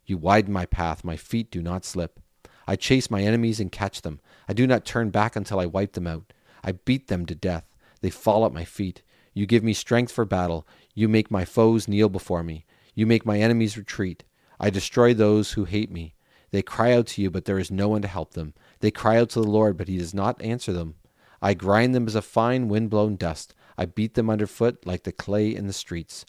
You 0.06 0.18
widen 0.18 0.54
my 0.54 0.68
path. 0.68 1.04
My 1.04 1.18
feet 1.18 1.50
do 1.50 1.62
not 1.64 1.84
slip. 1.84 2.20
I 2.68 2.76
chase 2.76 3.10
my 3.10 3.22
enemies 3.22 3.60
and 3.60 3.72
catch 3.72 4.02
them. 4.02 4.20
I 4.48 4.54
do 4.54 4.68
not 4.68 4.86
turn 4.86 5.10
back 5.10 5.36
until 5.36 5.60
I 5.60 5.66
wipe 5.66 5.94
them 5.94 6.06
out. 6.06 6.34
I 6.64 6.74
beat 6.74 7.08
them 7.08 7.26
to 7.28 7.36
death. 7.36 7.66
They 8.02 8.10
fall 8.10 8.46
at 8.46 8.54
my 8.54 8.66
feet. 8.66 9.02
You 9.34 9.46
give 9.46 9.64
me 9.64 9.74
strength 9.74 10.12
for 10.12 10.26
battle. 10.26 10.68
You 10.94 11.08
make 11.08 11.32
my 11.32 11.46
foes 11.46 11.88
kneel 11.88 12.10
before 12.10 12.44
me. 12.44 12.66
You 12.94 13.06
make 13.06 13.26
my 13.26 13.40
enemies 13.40 13.78
retreat. 13.78 14.24
I 14.60 14.70
destroy 14.70 15.14
those 15.14 15.54
who 15.54 15.66
hate 15.66 15.92
me. 15.92 16.16
They 16.52 16.62
cry 16.62 16.94
out 16.94 17.08
to 17.08 17.22
you, 17.22 17.30
but 17.30 17.46
there 17.46 17.60
is 17.60 17.72
no 17.72 17.88
one 17.88 18.02
to 18.02 18.08
help 18.08 18.34
them. 18.34 18.54
They 18.80 18.92
cry 18.92 19.18
out 19.18 19.30
to 19.32 19.42
the 19.42 19.48
Lord, 19.48 19.78
but 19.78 19.88
he 19.88 19.98
does 19.98 20.14
not 20.14 20.42
answer 20.42 20.74
them. 20.74 20.96
I 21.42 21.54
grind 21.54 21.94
them 21.94 22.08
as 22.08 22.16
a 22.16 22.22
fine 22.22 22.68
wind-blown 22.68 23.16
dust. 23.16 23.54
I 23.78 23.86
beat 23.86 24.16
them 24.16 24.30
underfoot 24.30 24.86
like 24.86 25.04
the 25.04 25.12
clay 25.12 25.54
in 25.54 25.68
the 25.68 25.74
streets. 25.74 26.26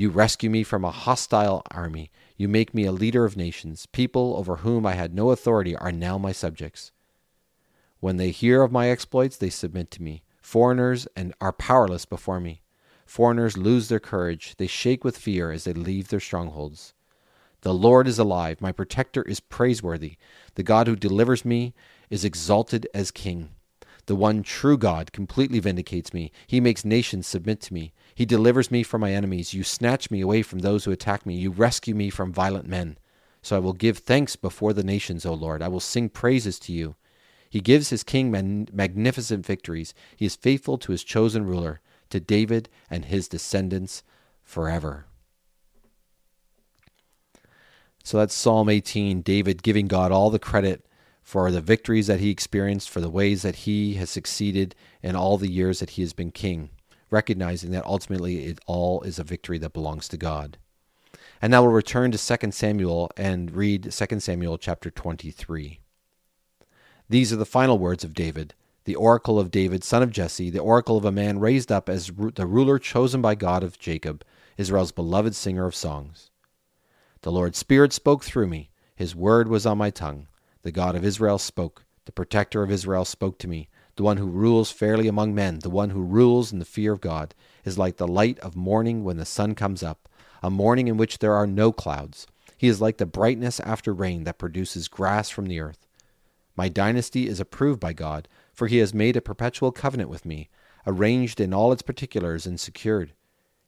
You 0.00 0.08
rescue 0.08 0.48
me 0.48 0.62
from 0.62 0.82
a 0.82 0.90
hostile 0.90 1.62
army. 1.70 2.10
You 2.38 2.48
make 2.48 2.72
me 2.72 2.86
a 2.86 2.90
leader 2.90 3.26
of 3.26 3.36
nations. 3.36 3.84
People 3.84 4.34
over 4.38 4.56
whom 4.56 4.86
I 4.86 4.94
had 4.94 5.14
no 5.14 5.30
authority 5.30 5.76
are 5.76 5.92
now 5.92 6.16
my 6.16 6.32
subjects. 6.32 6.90
When 7.98 8.16
they 8.16 8.30
hear 8.30 8.62
of 8.62 8.72
my 8.72 8.88
exploits, 8.88 9.36
they 9.36 9.50
submit 9.50 9.90
to 9.90 10.02
me. 10.02 10.22
Foreigners 10.40 11.06
and 11.14 11.34
are 11.38 11.52
powerless 11.52 12.06
before 12.06 12.40
me. 12.40 12.62
Foreigners 13.04 13.58
lose 13.58 13.90
their 13.90 14.00
courage. 14.00 14.54
They 14.56 14.66
shake 14.66 15.04
with 15.04 15.18
fear 15.18 15.52
as 15.52 15.64
they 15.64 15.74
leave 15.74 16.08
their 16.08 16.18
strongholds. 16.18 16.94
The 17.60 17.74
Lord 17.74 18.08
is 18.08 18.18
alive. 18.18 18.62
My 18.62 18.72
protector 18.72 19.20
is 19.24 19.38
praiseworthy. 19.38 20.16
The 20.54 20.62
God 20.62 20.86
who 20.86 20.96
delivers 20.96 21.44
me 21.44 21.74
is 22.08 22.24
exalted 22.24 22.88
as 22.94 23.10
king. 23.10 23.50
The 24.06 24.16
one 24.16 24.42
true 24.42 24.76
God 24.76 25.12
completely 25.12 25.60
vindicates 25.60 26.12
me. 26.12 26.32
He 26.46 26.60
makes 26.60 26.84
nations 26.84 27.26
submit 27.26 27.60
to 27.62 27.74
me. 27.74 27.92
He 28.14 28.26
delivers 28.26 28.70
me 28.70 28.82
from 28.82 29.00
my 29.00 29.12
enemies. 29.12 29.54
You 29.54 29.62
snatch 29.62 30.10
me 30.10 30.20
away 30.20 30.42
from 30.42 30.60
those 30.60 30.84
who 30.84 30.90
attack 30.90 31.24
me. 31.24 31.36
You 31.36 31.50
rescue 31.50 31.94
me 31.94 32.10
from 32.10 32.32
violent 32.32 32.66
men. 32.66 32.98
So 33.42 33.56
I 33.56 33.60
will 33.60 33.72
give 33.72 33.98
thanks 33.98 34.36
before 34.36 34.72
the 34.72 34.84
nations, 34.84 35.24
O 35.24 35.32
Lord. 35.32 35.62
I 35.62 35.68
will 35.68 35.80
sing 35.80 36.08
praises 36.08 36.58
to 36.60 36.72
you. 36.72 36.96
He 37.48 37.60
gives 37.60 37.90
his 37.90 38.04
king 38.04 38.30
magnificent 38.72 39.44
victories. 39.44 39.94
He 40.16 40.26
is 40.26 40.36
faithful 40.36 40.78
to 40.78 40.92
his 40.92 41.02
chosen 41.02 41.44
ruler, 41.44 41.80
to 42.10 42.20
David 42.20 42.68
and 42.88 43.06
his 43.06 43.28
descendants 43.28 44.02
forever. 44.42 45.06
So 48.04 48.18
that's 48.18 48.34
Psalm 48.34 48.68
18, 48.68 49.22
David 49.22 49.62
giving 49.62 49.86
God 49.86 50.12
all 50.12 50.30
the 50.30 50.38
credit 50.38 50.86
for 51.30 51.52
the 51.52 51.60
victories 51.60 52.08
that 52.08 52.18
he 52.18 52.28
experienced, 52.28 52.90
for 52.90 53.00
the 53.00 53.08
ways 53.08 53.42
that 53.42 53.54
he 53.54 53.94
has 53.94 54.10
succeeded 54.10 54.74
in 55.00 55.14
all 55.14 55.38
the 55.38 55.48
years 55.48 55.78
that 55.78 55.90
he 55.90 56.02
has 56.02 56.12
been 56.12 56.32
king, 56.32 56.70
recognizing 57.08 57.70
that 57.70 57.86
ultimately 57.86 58.46
it 58.46 58.58
all 58.66 59.00
is 59.02 59.16
a 59.16 59.22
victory 59.22 59.56
that 59.56 59.72
belongs 59.72 60.08
to 60.08 60.16
God. 60.16 60.58
And 61.40 61.52
now 61.52 61.62
we'll 61.62 61.70
return 61.70 62.10
to 62.10 62.18
2 62.18 62.50
Samuel 62.50 63.12
and 63.16 63.52
read 63.52 63.92
2 63.92 64.18
Samuel 64.18 64.58
chapter 64.58 64.90
23. 64.90 65.78
These 67.08 67.32
are 67.32 67.36
the 67.36 67.46
final 67.46 67.78
words 67.78 68.02
of 68.02 68.12
David, 68.12 68.54
the 68.82 68.96
oracle 68.96 69.38
of 69.38 69.52
David, 69.52 69.84
son 69.84 70.02
of 70.02 70.10
Jesse, 70.10 70.50
the 70.50 70.58
oracle 70.58 70.96
of 70.96 71.04
a 71.04 71.12
man 71.12 71.38
raised 71.38 71.70
up 71.70 71.88
as 71.88 72.10
the 72.34 72.44
ruler 72.44 72.80
chosen 72.80 73.22
by 73.22 73.36
God 73.36 73.62
of 73.62 73.78
Jacob, 73.78 74.24
Israel's 74.56 74.90
beloved 74.90 75.36
singer 75.36 75.66
of 75.66 75.76
songs. 75.76 76.32
The 77.22 77.30
Lord's 77.30 77.58
Spirit 77.58 77.92
spoke 77.92 78.24
through 78.24 78.48
me. 78.48 78.70
His 78.96 79.14
word 79.14 79.46
was 79.46 79.64
on 79.64 79.78
my 79.78 79.90
tongue. 79.90 80.26
The 80.62 80.72
God 80.72 80.94
of 80.94 81.04
Israel 81.04 81.38
spoke. 81.38 81.84
The 82.04 82.12
protector 82.12 82.62
of 82.62 82.70
Israel 82.70 83.04
spoke 83.04 83.38
to 83.38 83.48
me. 83.48 83.68
The 83.96 84.02
one 84.02 84.16
who 84.16 84.26
rules 84.26 84.70
fairly 84.70 85.08
among 85.08 85.34
men, 85.34 85.60
the 85.60 85.70
one 85.70 85.90
who 85.90 86.02
rules 86.02 86.52
in 86.52 86.58
the 86.58 86.64
fear 86.64 86.92
of 86.92 87.00
God, 87.00 87.34
is 87.64 87.78
like 87.78 87.96
the 87.96 88.08
light 88.08 88.38
of 88.40 88.56
morning 88.56 89.04
when 89.04 89.16
the 89.16 89.24
sun 89.24 89.54
comes 89.54 89.82
up, 89.82 90.08
a 90.42 90.50
morning 90.50 90.88
in 90.88 90.96
which 90.96 91.18
there 91.18 91.34
are 91.34 91.46
no 91.46 91.72
clouds. 91.72 92.26
He 92.56 92.68
is 92.68 92.80
like 92.80 92.98
the 92.98 93.06
brightness 93.06 93.58
after 93.60 93.92
rain 93.92 94.24
that 94.24 94.38
produces 94.38 94.88
grass 94.88 95.30
from 95.30 95.46
the 95.46 95.60
earth. 95.60 95.86
My 96.56 96.68
dynasty 96.68 97.26
is 97.26 97.40
approved 97.40 97.80
by 97.80 97.94
God, 97.94 98.28
for 98.52 98.66
he 98.66 98.78
has 98.78 98.92
made 98.92 99.16
a 99.16 99.22
perpetual 99.22 99.72
covenant 99.72 100.10
with 100.10 100.26
me, 100.26 100.50
arranged 100.86 101.40
in 101.40 101.54
all 101.54 101.72
its 101.72 101.82
particulars 101.82 102.46
and 102.46 102.60
secured. 102.60 103.12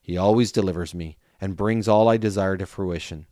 He 0.03 0.19
always 0.19 0.53
delivers 0.53 0.95
me, 0.95 1.17
and 1.41 1.57
brings 1.57 1.89
all 1.89 2.09
I 2.09 2.17
desire 2.17 2.57
to 2.59 2.67
fruition. 2.67 3.27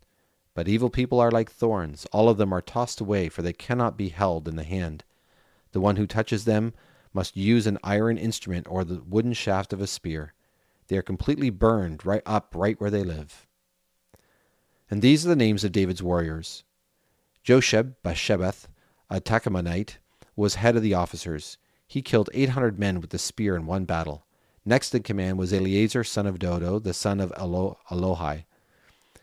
But 0.54 0.68
evil 0.68 0.90
people 0.90 1.20
are 1.20 1.30
like 1.30 1.50
thorns, 1.50 2.06
all 2.12 2.28
of 2.28 2.36
them 2.36 2.52
are 2.52 2.60
tossed 2.60 3.00
away, 3.00 3.28
for 3.28 3.42
they 3.42 3.52
cannot 3.52 3.96
be 3.96 4.08
held 4.08 4.48
in 4.48 4.56
the 4.56 4.64
hand. 4.64 5.04
The 5.72 5.80
one 5.80 5.96
who 5.96 6.06
touches 6.06 6.44
them 6.44 6.74
must 7.12 7.36
use 7.36 7.66
an 7.66 7.78
iron 7.82 8.18
instrument 8.18 8.66
or 8.68 8.84
the 8.84 9.02
wooden 9.06 9.32
shaft 9.32 9.72
of 9.72 9.80
a 9.80 9.86
spear. 9.86 10.34
They 10.88 10.96
are 10.96 11.02
completely 11.02 11.50
burned 11.50 12.04
right 12.04 12.22
up 12.26 12.54
right 12.56 12.80
where 12.80 12.90
they 12.90 13.04
live. 13.04 13.46
And 14.90 15.02
these 15.02 15.24
are 15.24 15.28
the 15.28 15.36
names 15.36 15.62
of 15.62 15.70
David's 15.70 16.02
warriors. 16.02 16.64
Josheb 17.44 17.94
Basshebeth, 18.02 18.66
a 19.08 19.20
Tahkemonite, 19.20 19.98
was 20.34 20.56
head 20.56 20.76
of 20.76 20.82
the 20.82 20.94
officers. 20.94 21.58
He 21.86 22.02
killed 22.02 22.28
800 22.34 22.78
men 22.78 23.00
with 23.00 23.10
the 23.10 23.18
spear 23.18 23.54
in 23.54 23.66
one 23.66 23.84
battle. 23.84 24.26
Next 24.64 24.94
in 24.94 25.02
command 25.02 25.38
was 25.38 25.52
Eleazar, 25.52 26.04
son 26.04 26.26
of 26.26 26.38
Dodo, 26.38 26.78
the 26.78 26.92
son 26.92 27.20
of 27.20 27.32
Elo-. 27.36 27.78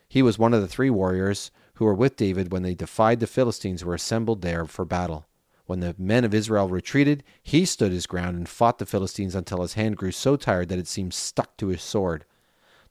He 0.08 0.22
was 0.22 0.40
one 0.40 0.54
of 0.54 0.62
the 0.62 0.68
three 0.68 0.90
warriors 0.90 1.52
who 1.76 1.86
were 1.86 1.94
with 1.94 2.16
David 2.16 2.52
when 2.52 2.64
they 2.64 2.76
defied 2.76 3.20
the 3.20 3.28
Philistines 3.28 3.82
who 3.82 3.88
were 3.88 3.96
assembled 3.96 4.42
there 4.42 4.66
for 4.66 4.86
battle. 4.86 5.28
When 5.66 5.82
the 5.82 5.96
men 5.98 6.24
of 6.24 6.34
Israel 6.34 6.70
retreated, 6.70 7.24
he 7.44 7.66
stood 7.66 7.92
his 7.92 8.08
ground 8.08 8.38
and 8.38 8.48
fought 8.48 8.80
the 8.80 8.86
Philistines 8.86 9.36
until 9.36 9.62
his 9.62 9.74
hand 9.74 9.98
grew 9.98 10.12
so 10.12 10.38
tired 10.38 10.70
that 10.70 10.80
it 10.80 10.88
seemed 10.88 11.14
stuck 11.14 11.58
to 11.58 11.68
his 11.68 11.82
sword. 11.82 12.26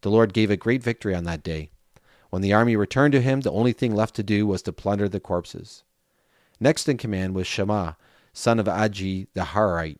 The 0.02 0.10
Lord 0.10 0.34
gave 0.34 0.50
a 0.50 0.58
great 0.58 0.82
victory 0.82 1.14
on 1.14 1.24
that 1.24 1.42
day. 1.42 1.70
When 2.28 2.42
the 2.42 2.52
army 2.52 2.76
returned 2.76 3.12
to 3.12 3.22
him, 3.22 3.40
the 3.40 3.50
only 3.50 3.72
thing 3.72 3.94
left 3.94 4.14
to 4.16 4.22
do 4.22 4.46
was 4.46 4.60
to 4.62 4.72
plunder 4.72 5.08
the 5.08 5.20
corpses. 5.20 5.84
Next 6.60 6.88
in 6.88 6.98
command 6.98 7.34
was 7.34 7.46
Shammah, 7.46 7.96
son 8.34 8.58
of 8.58 8.66
Agee 8.66 9.28
the 9.32 9.42
Harite. 9.42 9.98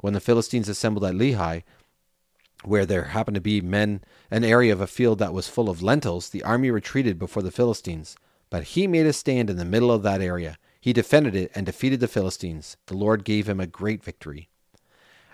When 0.00 0.12
the 0.12 0.20
Philistines 0.20 0.68
assembled 0.68 1.04
at 1.04 1.14
Lehi, 1.14 1.62
where 2.64 2.86
there 2.86 3.04
happened 3.04 3.36
to 3.36 3.40
be 3.40 3.60
men, 3.60 4.02
an 4.30 4.44
area 4.44 4.72
of 4.72 4.80
a 4.80 4.86
field 4.86 5.18
that 5.18 5.32
was 5.32 5.48
full 5.48 5.68
of 5.68 5.82
lentils, 5.82 6.28
the 6.28 6.42
army 6.42 6.70
retreated 6.70 7.18
before 7.18 7.42
the 7.42 7.50
Philistines. 7.50 8.16
But 8.50 8.64
he 8.64 8.86
made 8.86 9.06
a 9.06 9.12
stand 9.12 9.50
in 9.50 9.56
the 9.56 9.64
middle 9.64 9.92
of 9.92 10.02
that 10.02 10.20
area. 10.20 10.58
He 10.80 10.92
defended 10.92 11.36
it 11.36 11.50
and 11.54 11.66
defeated 11.66 12.00
the 12.00 12.08
Philistines. 12.08 12.76
The 12.86 12.96
Lord 12.96 13.24
gave 13.24 13.48
him 13.48 13.60
a 13.60 13.66
great 13.66 14.02
victory. 14.02 14.48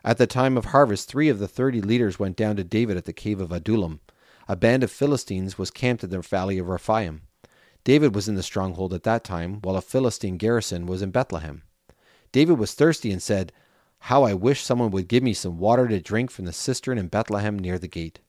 At 0.04 0.18
the 0.18 0.26
time 0.26 0.56
of 0.56 0.66
harvest, 0.66 1.08
three 1.08 1.28
of 1.28 1.38
the 1.38 1.48
thirty 1.48 1.80
leaders 1.80 2.18
went 2.18 2.36
down 2.36 2.56
to 2.56 2.64
David 2.64 2.96
at 2.96 3.04
the 3.04 3.12
cave 3.12 3.40
of 3.40 3.52
Adullam. 3.52 4.00
A 4.48 4.56
band 4.56 4.82
of 4.82 4.90
Philistines 4.90 5.56
was 5.56 5.70
camped 5.70 6.04
in 6.04 6.10
the 6.10 6.20
valley 6.20 6.58
of 6.58 6.68
Rephaim. 6.68 7.22
David 7.84 8.14
was 8.14 8.28
in 8.28 8.34
the 8.34 8.42
stronghold 8.42 8.92
at 8.92 9.02
that 9.04 9.24
time, 9.24 9.60
while 9.62 9.76
a 9.76 9.82
Philistine 9.82 10.36
garrison 10.36 10.86
was 10.86 11.00
in 11.00 11.10
Bethlehem. 11.10 11.62
David 12.32 12.58
was 12.58 12.74
thirsty 12.74 13.10
and 13.10 13.22
said, 13.22 13.52
how 14.08 14.24
I 14.24 14.34
wish 14.34 14.62
someone 14.62 14.90
would 14.90 15.08
give 15.08 15.22
me 15.22 15.32
some 15.32 15.56
water 15.56 15.88
to 15.88 15.98
drink 15.98 16.30
from 16.30 16.44
the 16.44 16.52
cistern 16.52 16.98
in 16.98 17.08
Bethlehem 17.08 17.58
near 17.58 17.78
the 17.78 17.88
gate. 17.88 18.20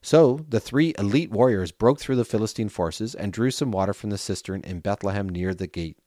So 0.00 0.46
the 0.48 0.58
three 0.58 0.94
elite 0.98 1.30
warriors 1.30 1.70
broke 1.70 2.00
through 2.00 2.16
the 2.16 2.24
Philistine 2.24 2.70
forces 2.70 3.14
and 3.14 3.30
drew 3.30 3.50
some 3.50 3.70
water 3.70 3.92
from 3.92 4.08
the 4.08 4.16
cistern 4.16 4.62
in 4.62 4.80
Bethlehem 4.80 5.28
near 5.28 5.52
the 5.52 5.66
gate. 5.66 5.98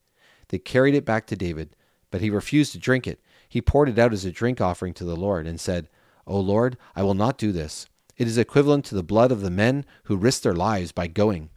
They 0.48 0.58
carried 0.58 0.96
it 0.96 1.06
back 1.06 1.28
to 1.28 1.36
David, 1.36 1.76
but 2.10 2.22
he 2.22 2.32
refused 2.32 2.72
to 2.72 2.80
drink 2.80 3.06
it. 3.06 3.22
He 3.48 3.62
poured 3.62 3.90
it 3.90 4.00
out 4.00 4.12
as 4.12 4.26
a 4.26 4.32
drink 4.32 4.60
offering 4.60 4.96
to 4.96 5.04
the 5.04 5.16
Lord 5.16 5.46
and 5.46 5.62
said, 5.62 5.88
O 6.26 6.40
Lord, 6.40 6.76
I 6.96 7.04
will 7.04 7.14
not 7.14 7.38
do 7.38 7.52
this. 7.52 7.86
It 8.18 8.26
is 8.28 8.40
equivalent 8.40 8.86
to 8.86 8.96
the 8.96 9.04
blood 9.04 9.32
of 9.32 9.42
the 9.42 9.52
men 9.52 9.86
who 10.06 10.18
risked 10.18 10.42
their 10.42 10.56
lives 10.56 10.92
by 10.92 11.06
going. 11.06 11.52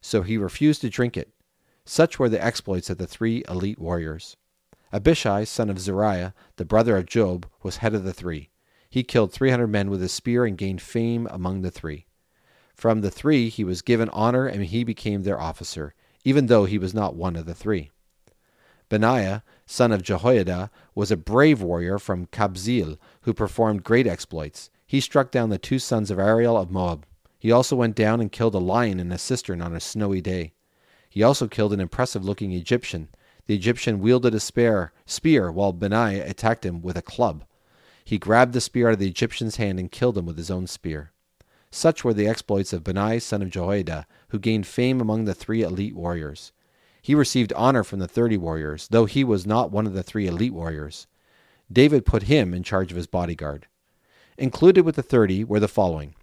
So 0.00 0.22
he 0.22 0.36
refused 0.36 0.80
to 0.80 0.90
drink 0.90 1.16
it. 1.16 1.32
Such 1.84 2.18
were 2.18 2.28
the 2.28 2.44
exploits 2.44 2.90
of 2.90 2.98
the 2.98 3.06
three 3.06 3.44
elite 3.48 3.78
warriors. 3.78 4.36
Abishai, 4.92 5.44
son 5.44 5.68
of 5.68 5.78
Zeruiah, 5.78 6.34
the 6.56 6.64
brother 6.64 6.96
of 6.96 7.06
Joab, 7.06 7.48
was 7.62 7.78
head 7.78 7.94
of 7.94 8.04
the 8.04 8.12
three. 8.12 8.50
He 8.88 9.02
killed 9.02 9.32
300 9.32 9.66
men 9.66 9.90
with 9.90 10.02
a 10.02 10.08
spear 10.08 10.46
and 10.46 10.56
gained 10.56 10.80
fame 10.80 11.28
among 11.30 11.60
the 11.60 11.70
three. 11.70 12.06
From 12.74 13.00
the 13.00 13.10
three 13.10 13.48
he 13.48 13.64
was 13.64 13.82
given 13.82 14.08
honor 14.10 14.46
and 14.46 14.64
he 14.64 14.84
became 14.84 15.22
their 15.22 15.40
officer, 15.40 15.94
even 16.24 16.46
though 16.46 16.64
he 16.64 16.78
was 16.78 16.94
not 16.94 17.16
one 17.16 17.36
of 17.36 17.44
the 17.44 17.54
three. 17.54 17.90
Benaiah, 18.88 19.42
son 19.66 19.92
of 19.92 20.02
Jehoiada, 20.02 20.70
was 20.94 21.10
a 21.10 21.16
brave 21.16 21.60
warrior 21.60 21.98
from 21.98 22.26
Kabzeel 22.26 22.96
who 23.22 23.34
performed 23.34 23.84
great 23.84 24.06
exploits. 24.06 24.70
He 24.86 25.00
struck 25.00 25.30
down 25.30 25.50
the 25.50 25.58
two 25.58 25.78
sons 25.78 26.10
of 26.10 26.18
Ariel 26.18 26.56
of 26.56 26.70
Moab. 26.70 27.04
He 27.38 27.52
also 27.52 27.76
went 27.76 27.94
down 27.94 28.20
and 28.20 28.32
killed 28.32 28.54
a 28.54 28.58
lion 28.58 28.98
in 28.98 29.12
a 29.12 29.18
cistern 29.18 29.60
on 29.60 29.74
a 29.74 29.80
snowy 29.80 30.22
day. 30.22 30.54
He 31.10 31.22
also 31.22 31.46
killed 31.46 31.72
an 31.72 31.80
impressive 31.80 32.24
looking 32.24 32.52
Egyptian 32.52 33.08
the 33.48 33.54
Egyptian 33.54 33.98
wielded 33.98 34.34
a 34.34 34.40
spear, 34.40 34.92
spear 35.06 35.50
while 35.50 35.72
Benaiah 35.72 36.28
attacked 36.28 36.66
him 36.66 36.82
with 36.82 36.98
a 36.98 37.02
club. 37.02 37.44
He 38.04 38.18
grabbed 38.18 38.52
the 38.52 38.60
spear 38.60 38.88
out 38.88 38.92
of 38.92 38.98
the 38.98 39.08
Egyptian's 39.08 39.56
hand 39.56 39.80
and 39.80 39.90
killed 39.90 40.18
him 40.18 40.26
with 40.26 40.36
his 40.36 40.50
own 40.50 40.66
spear. 40.66 41.12
Such 41.70 42.04
were 42.04 42.12
the 42.12 42.28
exploits 42.28 42.74
of 42.74 42.84
Benaiah 42.84 43.20
son 43.20 43.40
of 43.40 43.50
Jehoiada, 43.50 44.06
who 44.28 44.38
gained 44.38 44.66
fame 44.66 45.00
among 45.00 45.24
the 45.24 45.34
three 45.34 45.62
elite 45.62 45.96
warriors. 45.96 46.52
He 47.00 47.14
received 47.14 47.52
honor 47.54 47.84
from 47.84 48.00
the 48.00 48.08
thirty 48.08 48.36
warriors, 48.36 48.86
though 48.90 49.06
he 49.06 49.24
was 49.24 49.46
not 49.46 49.70
one 49.70 49.86
of 49.86 49.94
the 49.94 50.02
three 50.02 50.26
elite 50.26 50.52
warriors. 50.52 51.06
David 51.72 52.04
put 52.04 52.24
him 52.24 52.52
in 52.52 52.62
charge 52.62 52.90
of 52.90 52.96
his 52.96 53.06
bodyguard. 53.06 53.66
Included 54.36 54.84
with 54.84 54.96
the 54.96 55.02
thirty 55.02 55.42
were 55.42 55.60
the 55.60 55.68
following 55.68 56.14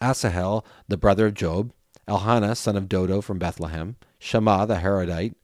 Asahel, 0.00 0.64
the 0.88 0.96
brother 0.96 1.26
of 1.26 1.34
Joab, 1.34 1.72
Elhanan, 2.08 2.56
son 2.56 2.76
of 2.76 2.88
Dodo 2.88 3.20
from 3.20 3.38
Bethlehem, 3.38 3.94
Shammah 4.18 4.66
the 4.66 4.76
Harodite, 4.76 5.34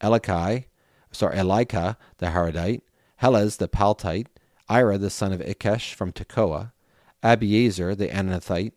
Elikai, 0.00 0.64
sorry, 1.12 1.36
Elika 1.36 1.96
the 2.18 2.26
Harodite, 2.26 2.82
Helez 3.22 3.58
the 3.58 3.68
Paltite, 3.68 4.26
Ira 4.68 4.98
the 4.98 5.10
son 5.10 5.32
of 5.32 5.40
Ikkesh 5.40 5.94
from 5.94 6.12
Tekoa, 6.12 6.72
Abiezer 7.22 7.96
the 7.96 8.08
Anathite, 8.08 8.72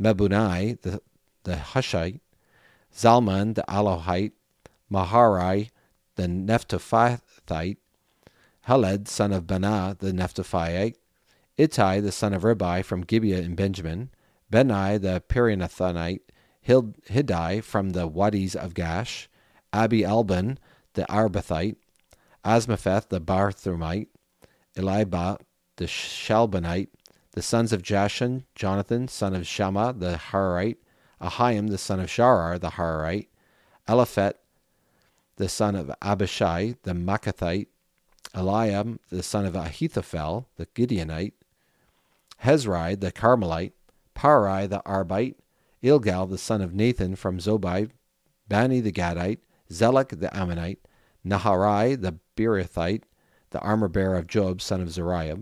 Mebunai 0.00 0.80
the, 0.82 1.00
the 1.44 1.56
Hushite, 1.56 2.20
Zalman 2.94 3.54
the 3.54 3.64
Alohite, 3.68 4.32
Maharai 4.90 5.70
the 6.16 6.24
Nephtophathite, 6.24 7.78
Heled 8.62 9.08
son 9.08 9.32
of 9.32 9.44
Banah 9.44 9.98
the 9.98 10.12
Nephtophite, 10.12 10.94
Ittai 11.58 12.00
the 12.00 12.12
son 12.12 12.32
of 12.32 12.42
Ribai 12.42 12.84
from 12.84 13.02
Gibeah 13.02 13.40
in 13.40 13.54
Benjamin, 13.54 14.10
Benai 14.52 15.00
the 15.00 15.22
Perionathonite, 15.28 16.20
Hiddai 16.66 17.62
from 17.64 17.90
the 17.90 18.06
Wadis 18.06 18.54
of 18.54 18.74
Gaash, 18.74 19.26
Abi 19.72 20.04
Albin 20.04 20.58
the 20.94 21.04
Arbathite, 21.04 21.76
Asmapheth, 22.44 23.08
the 23.08 23.20
Barthumite, 23.20 24.08
Eliba, 24.76 25.38
the 25.76 25.86
Shalbonite, 25.86 26.88
the 27.32 27.42
sons 27.42 27.72
of 27.72 27.82
Jashan, 27.82 28.44
Jonathan, 28.54 29.08
son 29.08 29.34
of 29.34 29.46
Shammah, 29.46 29.94
the 29.94 30.20
Harite, 30.30 30.76
Ahiam 31.20 31.70
the 31.70 31.78
son 31.78 32.00
of 32.00 32.08
Sharar 32.08 32.60
the 32.60 32.72
Hararite, 32.72 33.28
Eliphet 33.88 34.34
the 35.36 35.48
son 35.48 35.74
of 35.74 35.90
Abishai 36.02 36.74
the 36.82 36.92
Maacathite, 36.92 37.68
Eliam 38.34 38.98
the 39.10 39.22
son 39.22 39.46
of 39.46 39.54
Ahithophel 39.54 40.46
the 40.56 40.66
Gideonite, 40.66 41.32
Hezrai 42.44 43.00
the 43.00 43.12
Carmelite, 43.12 43.72
Paarai 44.14 44.68
the 44.68 44.82
Arbite, 44.84 45.36
Ilgal 45.82 46.28
the 46.28 46.38
son 46.38 46.60
of 46.60 46.74
Nathan 46.74 47.16
from 47.16 47.38
Zobai, 47.38 47.90
Bani 48.48 48.80
the 48.80 48.92
Gadite, 48.92 49.38
Zelek 49.72 50.20
the 50.20 50.34
Ammonite, 50.36 50.80
Naharai 51.26 52.00
the 52.00 52.18
Beerothite, 52.36 53.04
the 53.50 53.60
armor 53.60 53.88
bearer 53.88 54.16
of 54.16 54.26
Joab 54.26 54.60
son 54.60 54.80
of 54.80 54.90
Zeruiah, 54.90 55.40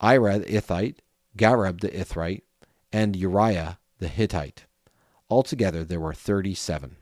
Ira 0.00 0.38
the 0.38 0.46
Ithite, 0.46 0.98
Gareb 1.36 1.80
the 1.80 1.88
Ithrite, 1.88 2.42
and 2.92 3.16
Uriah 3.16 3.78
the 3.98 4.08
Hittite. 4.08 4.64
Altogether, 5.30 5.84
there 5.84 6.00
were 6.00 6.12
37. 6.12 6.96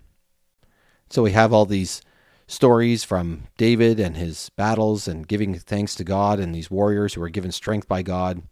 So 1.08 1.22
we 1.22 1.32
have 1.32 1.52
all 1.52 1.66
these 1.66 2.02
stories 2.46 3.02
from 3.04 3.44
David 3.56 3.98
and 3.98 4.16
his 4.16 4.50
battles 4.50 5.08
and 5.08 5.26
giving 5.26 5.54
thanks 5.54 5.94
to 5.96 6.04
God 6.04 6.38
and 6.38 6.54
these 6.54 6.70
warriors 6.70 7.14
who 7.14 7.20
were 7.20 7.28
given 7.28 7.52
strength 7.52 7.88
by 7.88 8.02
God, 8.02 8.42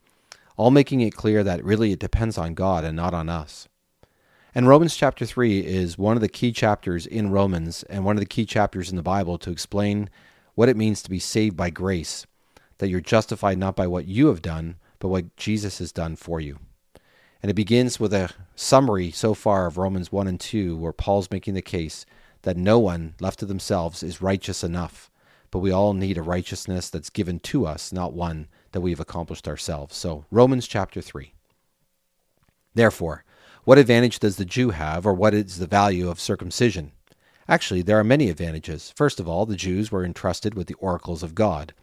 all 0.57 0.71
making 0.71 1.00
it 1.00 1.14
clear 1.14 1.45
that 1.45 1.64
really 1.64 1.92
it 1.92 2.00
depends 2.00 2.38
on 2.38 2.54
God 2.54 2.85
and 2.85 2.97
not 2.97 3.14
on 3.14 3.28
us. 3.28 3.68
And 4.59 4.67
Romans 4.67 4.97
chapter 4.97 5.25
3 5.25 5.65
is 5.65 5.97
one 5.97 6.17
of 6.17 6.21
the 6.21 6.29
key 6.29 6.50
chapters 6.50 7.07
in 7.07 7.31
Romans 7.31 7.85
and 7.85 8.05
one 8.05 8.17
of 8.17 8.21
the 8.21 8.27
key 8.27 8.45
chapters 8.45 8.91
in 8.91 8.97
the 8.97 9.05
Bible 9.05 9.38
to 9.38 9.53
explain 9.53 10.11
what 10.57 10.69
it 10.69 10.77
means 10.77 11.00
to 11.00 11.11
be 11.11 11.21
saved 11.21 11.57
by 11.57 11.71
grace, 11.71 12.27
that 12.79 12.88
you're 12.88 13.00
justified 13.00 13.57
not 13.57 13.77
by 13.77 13.87
what 13.87 14.09
you 14.09 14.27
have 14.27 14.43
done, 14.43 14.75
but 14.99 15.11
what 15.11 15.37
Jesus 15.37 15.79
has 15.79 15.93
done 15.93 16.17
for 16.17 16.41
you. 16.41 16.59
And 17.41 17.50
it 17.50 17.55
begins 17.55 18.00
with 18.00 18.12
a 18.12 18.33
summary 18.57 19.12
so 19.12 19.33
far 19.33 19.69
of 19.69 19.79
Romans 19.79 20.11
1 20.11 20.27
and 20.27 20.41
2, 20.41 20.77
where 20.77 20.93
Paul's 20.93 21.31
making 21.31 21.55
the 21.55 21.62
case 21.62 22.05
that 22.43 22.57
no 22.57 22.81
one 22.81 23.15
left 23.21 23.38
to 23.38 23.47
themselves 23.47 24.03
is 24.03 24.21
righteous 24.21 24.65
enough, 24.65 25.09
but 25.53 25.61
we 25.61 25.71
all 25.71 25.95
need 25.95 26.19
a 26.19 26.23
righteousness 26.23 26.91
that's 26.91 27.11
given 27.11 27.38
to 27.38 27.65
us, 27.65 27.93
not 27.93 28.12
one 28.12 28.49
that 28.73 28.81
we've 28.81 28.99
accomplished 28.99 29.47
ourselves. 29.47 29.97
So, 29.97 30.25
Romans 30.33 30.67
chapter 30.67 31.00
3. 31.00 31.33
Therefore, 32.75 33.25
what 33.69 33.77
advantage 33.77 34.19
does 34.19 34.37
the 34.37 34.47
Jew 34.47 34.71
have, 34.71 35.05
or 35.05 35.13
what 35.13 35.35
is 35.35 35.59
the 35.59 35.67
value 35.67 36.09
of 36.09 36.19
circumcision? 36.19 36.93
Actually, 37.47 37.83
there 37.83 37.99
are 37.99 38.03
many 38.03 38.31
advantages. 38.31 38.95
First 38.97 39.21
of 39.21 39.29
all, 39.29 39.45
the 39.45 39.57
Jews 39.57 39.93
were 39.93 40.07
entrusted 40.07 40.55
with 40.55 40.69
the 40.69 40.75
oracles 40.77 41.23
of 41.23 41.35
God. 41.35 41.75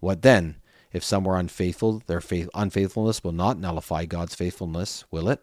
What 0.00 0.22
then? 0.22 0.56
If 0.92 1.04
some 1.04 1.22
were 1.22 1.38
unfaithful, 1.38 2.02
their 2.08 2.20
faith, 2.20 2.48
unfaithfulness 2.54 3.22
will 3.22 3.30
not 3.30 3.56
nullify 3.56 4.04
God's 4.04 4.34
faithfulness, 4.34 5.04
will 5.12 5.28
it? 5.28 5.40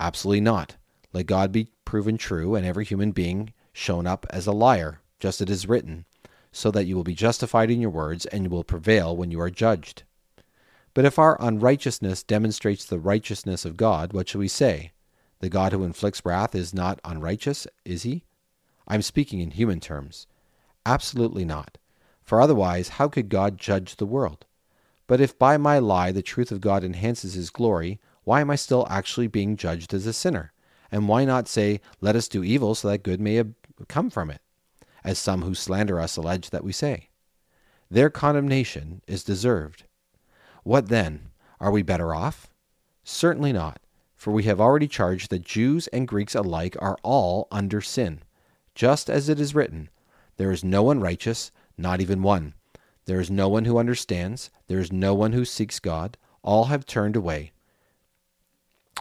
Absolutely 0.00 0.40
not. 0.40 0.74
Let 1.12 1.26
God 1.26 1.52
be 1.52 1.70
proven 1.84 2.18
true, 2.18 2.56
and 2.56 2.66
every 2.66 2.84
human 2.84 3.12
being 3.12 3.52
shown 3.72 4.04
up 4.04 4.26
as 4.30 4.48
a 4.48 4.52
liar, 4.52 5.00
just 5.20 5.40
as 5.40 5.42
it 5.42 5.50
is 5.50 5.68
written, 5.68 6.06
so 6.50 6.72
that 6.72 6.86
you 6.86 6.96
will 6.96 7.04
be 7.04 7.14
justified 7.14 7.70
in 7.70 7.80
your 7.80 7.90
words, 7.90 8.26
and 8.26 8.42
you 8.42 8.50
will 8.50 8.64
prevail 8.64 9.16
when 9.16 9.30
you 9.30 9.40
are 9.40 9.48
judged. 9.48 10.02
But 10.98 11.04
if 11.04 11.16
our 11.16 11.40
unrighteousness 11.40 12.24
demonstrates 12.24 12.84
the 12.84 12.98
righteousness 12.98 13.64
of 13.64 13.76
God, 13.76 14.12
what 14.12 14.28
shall 14.28 14.40
we 14.40 14.48
say? 14.48 14.90
The 15.38 15.48
God 15.48 15.70
who 15.70 15.84
inflicts 15.84 16.24
wrath 16.24 16.56
is 16.56 16.74
not 16.74 16.98
unrighteous, 17.04 17.68
is 17.84 18.02
he? 18.02 18.24
I'm 18.88 19.02
speaking 19.02 19.38
in 19.38 19.52
human 19.52 19.78
terms. 19.78 20.26
Absolutely 20.84 21.44
not. 21.44 21.78
For 22.24 22.40
otherwise, 22.40 22.88
how 22.88 23.06
could 23.06 23.28
God 23.28 23.58
judge 23.58 23.94
the 23.94 24.06
world? 24.06 24.44
But 25.06 25.20
if 25.20 25.38
by 25.38 25.56
my 25.56 25.78
lie 25.78 26.10
the 26.10 26.20
truth 26.20 26.50
of 26.50 26.60
God 26.60 26.82
enhances 26.82 27.34
his 27.34 27.50
glory, 27.50 28.00
why 28.24 28.40
am 28.40 28.50
I 28.50 28.56
still 28.56 28.84
actually 28.90 29.28
being 29.28 29.56
judged 29.56 29.94
as 29.94 30.04
a 30.04 30.12
sinner? 30.12 30.52
And 30.90 31.06
why 31.06 31.24
not 31.24 31.46
say, 31.46 31.80
Let 32.00 32.16
us 32.16 32.26
do 32.26 32.42
evil 32.42 32.74
so 32.74 32.88
that 32.88 33.04
good 33.04 33.20
may 33.20 33.40
come 33.86 34.10
from 34.10 34.32
it, 34.32 34.40
as 35.04 35.20
some 35.20 35.42
who 35.42 35.54
slander 35.54 36.00
us 36.00 36.16
allege 36.16 36.50
that 36.50 36.64
we 36.64 36.72
say? 36.72 37.10
Their 37.88 38.10
condemnation 38.10 39.00
is 39.06 39.22
deserved. 39.22 39.84
What 40.64 40.88
then? 40.88 41.30
Are 41.60 41.70
we 41.70 41.82
better 41.82 42.14
off? 42.14 42.48
Certainly 43.04 43.52
not, 43.52 43.80
for 44.14 44.32
we 44.32 44.44
have 44.44 44.60
already 44.60 44.88
charged 44.88 45.30
that 45.30 45.44
Jews 45.44 45.86
and 45.88 46.06
Greeks 46.06 46.34
alike 46.34 46.76
are 46.80 46.98
all 47.02 47.48
under 47.50 47.80
sin. 47.80 48.20
Just 48.74 49.10
as 49.10 49.28
it 49.28 49.40
is 49.40 49.54
written, 49.54 49.88
There 50.36 50.50
is 50.50 50.62
no 50.62 50.82
one 50.82 51.00
righteous, 51.00 51.50
not 51.76 52.00
even 52.00 52.22
one. 52.22 52.54
There 53.06 53.20
is 53.20 53.30
no 53.30 53.48
one 53.48 53.64
who 53.64 53.78
understands. 53.78 54.50
There 54.66 54.78
is 54.78 54.92
no 54.92 55.14
one 55.14 55.32
who 55.32 55.44
seeks 55.44 55.80
God. 55.80 56.18
All 56.42 56.66
have 56.66 56.84
turned 56.84 57.16
away. 57.16 57.52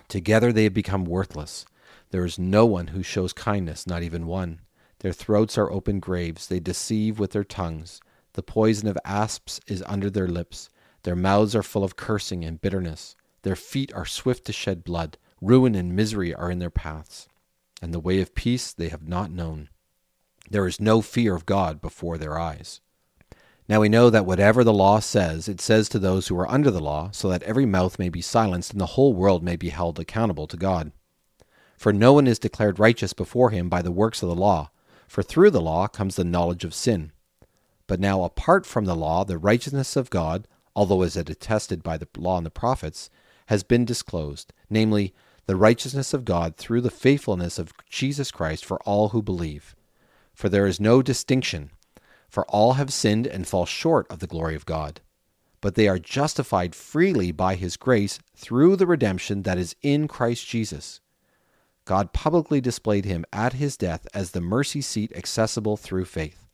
Together 0.08 0.54
they 0.54 0.64
have 0.64 0.74
become 0.74 1.04
worthless. 1.04 1.66
There 2.12 2.24
is 2.24 2.40
no 2.40 2.66
one 2.66 2.88
who 2.88 3.04
shows 3.04 3.34
kindness, 3.34 3.86
not 3.86 4.04
even 4.04 4.26
one. 4.26 4.62
Their 5.00 5.12
throats 5.12 5.58
are 5.58 5.72
open 5.72 6.00
graves. 6.00 6.48
They 6.48 6.60
deceive 6.60 7.20
with 7.20 7.32
their 7.32 7.44
tongues. 7.44 8.00
The 8.34 8.44
poison 8.44 8.88
of 8.88 8.98
asps 9.04 9.60
is 9.68 9.84
under 9.86 10.10
their 10.10 10.28
lips. 10.28 10.70
Their 11.08 11.16
mouths 11.16 11.56
are 11.56 11.64
full 11.64 11.86
of 11.86 11.96
cursing 11.96 12.44
and 12.44 12.60
bitterness. 12.60 13.16
Their 13.44 13.56
feet 13.56 13.94
are 13.94 14.06
swift 14.06 14.44
to 14.48 14.52
shed 14.52 14.84
blood. 14.84 15.18
Ruin 15.40 15.74
and 15.74 15.96
misery 15.96 16.36
are 16.36 16.52
in 16.52 16.60
their 16.60 16.70
paths. 16.70 17.30
And 17.82 17.94
the 17.94 18.00
way 18.02 18.20
of 18.20 18.36
peace 18.36 18.74
they 18.74 18.90
have 18.90 19.08
not 19.08 19.32
known. 19.32 19.70
There 20.50 20.68
is 20.68 20.82
no 20.82 21.02
fear 21.02 21.34
of 21.34 21.46
God 21.46 21.80
before 21.80 22.18
their 22.18 22.38
eyes. 22.38 22.82
Now 23.70 23.80
we 23.80 23.88
know 23.88 24.10
that 24.10 24.26
whatever 24.26 24.66
the 24.66 24.74
law 24.74 25.00
says, 25.00 25.48
it 25.48 25.62
says 25.62 25.88
to 25.88 25.98
those 25.98 26.28
who 26.28 26.38
are 26.38 26.52
under 26.52 26.70
the 26.70 26.82
law, 26.82 27.12
so 27.14 27.30
that 27.30 27.44
every 27.44 27.66
mouth 27.66 27.98
may 27.98 28.10
be 28.10 28.22
silenced 28.22 28.74
and 28.74 28.82
the 28.82 28.98
whole 28.98 29.14
world 29.14 29.44
may 29.44 29.56
be 29.56 29.70
held 29.70 29.98
accountable 30.02 30.48
to 30.48 30.58
God. 30.58 30.92
For 31.78 31.94
no 31.94 32.12
one 32.12 32.28
is 32.28 32.38
declared 32.38 32.80
righteous 32.80 33.14
before 33.14 33.52
him 33.52 33.70
by 33.70 33.82
the 33.82 33.94
works 33.94 34.22
of 34.22 34.28
the 34.28 34.36
law, 34.36 34.72
for 35.08 35.24
through 35.24 35.52
the 35.52 35.62
law 35.62 35.88
comes 35.88 36.18
the 36.18 36.26
knowledge 36.26 36.66
of 36.66 36.74
sin. 36.74 37.14
But 37.88 38.02
now, 38.02 38.26
apart 38.26 38.66
from 38.66 38.84
the 38.84 38.94
law, 38.94 39.24
the 39.24 39.38
righteousness 39.38 39.96
of 39.96 40.10
God, 40.10 40.50
although 40.78 41.02
as 41.02 41.18
attested 41.18 41.82
by 41.82 41.98
the 41.98 42.08
law 42.16 42.38
and 42.38 42.46
the 42.46 42.52
prophets, 42.52 43.10
has 43.48 43.64
been 43.64 43.84
disclosed, 43.84 44.54
namely, 44.70 45.12
the 45.48 45.56
righteousness 45.56 46.14
of 46.14 46.24
God 46.24 46.56
through 46.56 46.82
the 46.82 46.92
faithfulness 46.92 47.58
of 47.58 47.74
Jesus 47.90 48.30
Christ 48.30 48.64
for 48.64 48.80
all 48.82 49.10
who 49.10 49.24
believe. 49.24 49.76
For 50.36 50.50
there 50.50 50.68
is 50.68 50.80
no 50.80 51.02
distinction 51.02 51.72
for 52.30 52.46
all 52.46 52.74
have 52.74 52.94
sinned 52.94 53.26
and 53.26 53.48
fall 53.48 53.66
short 53.66 54.06
of 54.12 54.20
the 54.20 54.28
glory 54.28 54.54
of 54.54 54.66
God. 54.66 55.02
But 55.62 55.74
they 55.74 55.88
are 55.88 55.98
justified 55.98 56.76
freely 56.76 57.32
by 57.32 57.56
his 57.56 57.78
grace 57.78 58.20
through 58.36 58.76
the 58.76 58.86
redemption 58.86 59.42
that 59.44 59.58
is 59.58 59.76
in 59.82 60.08
Christ 60.08 60.46
Jesus. 60.46 61.00
God 61.86 62.14
publicly 62.14 62.62
displayed 62.62 63.06
him 63.06 63.26
at 63.34 63.54
his 63.54 63.78
death 63.78 64.06
as 64.14 64.32
the 64.32 64.42
mercy 64.42 64.82
seat 64.82 65.12
accessible 65.16 65.78
through 65.78 66.06
faith. 66.06 66.47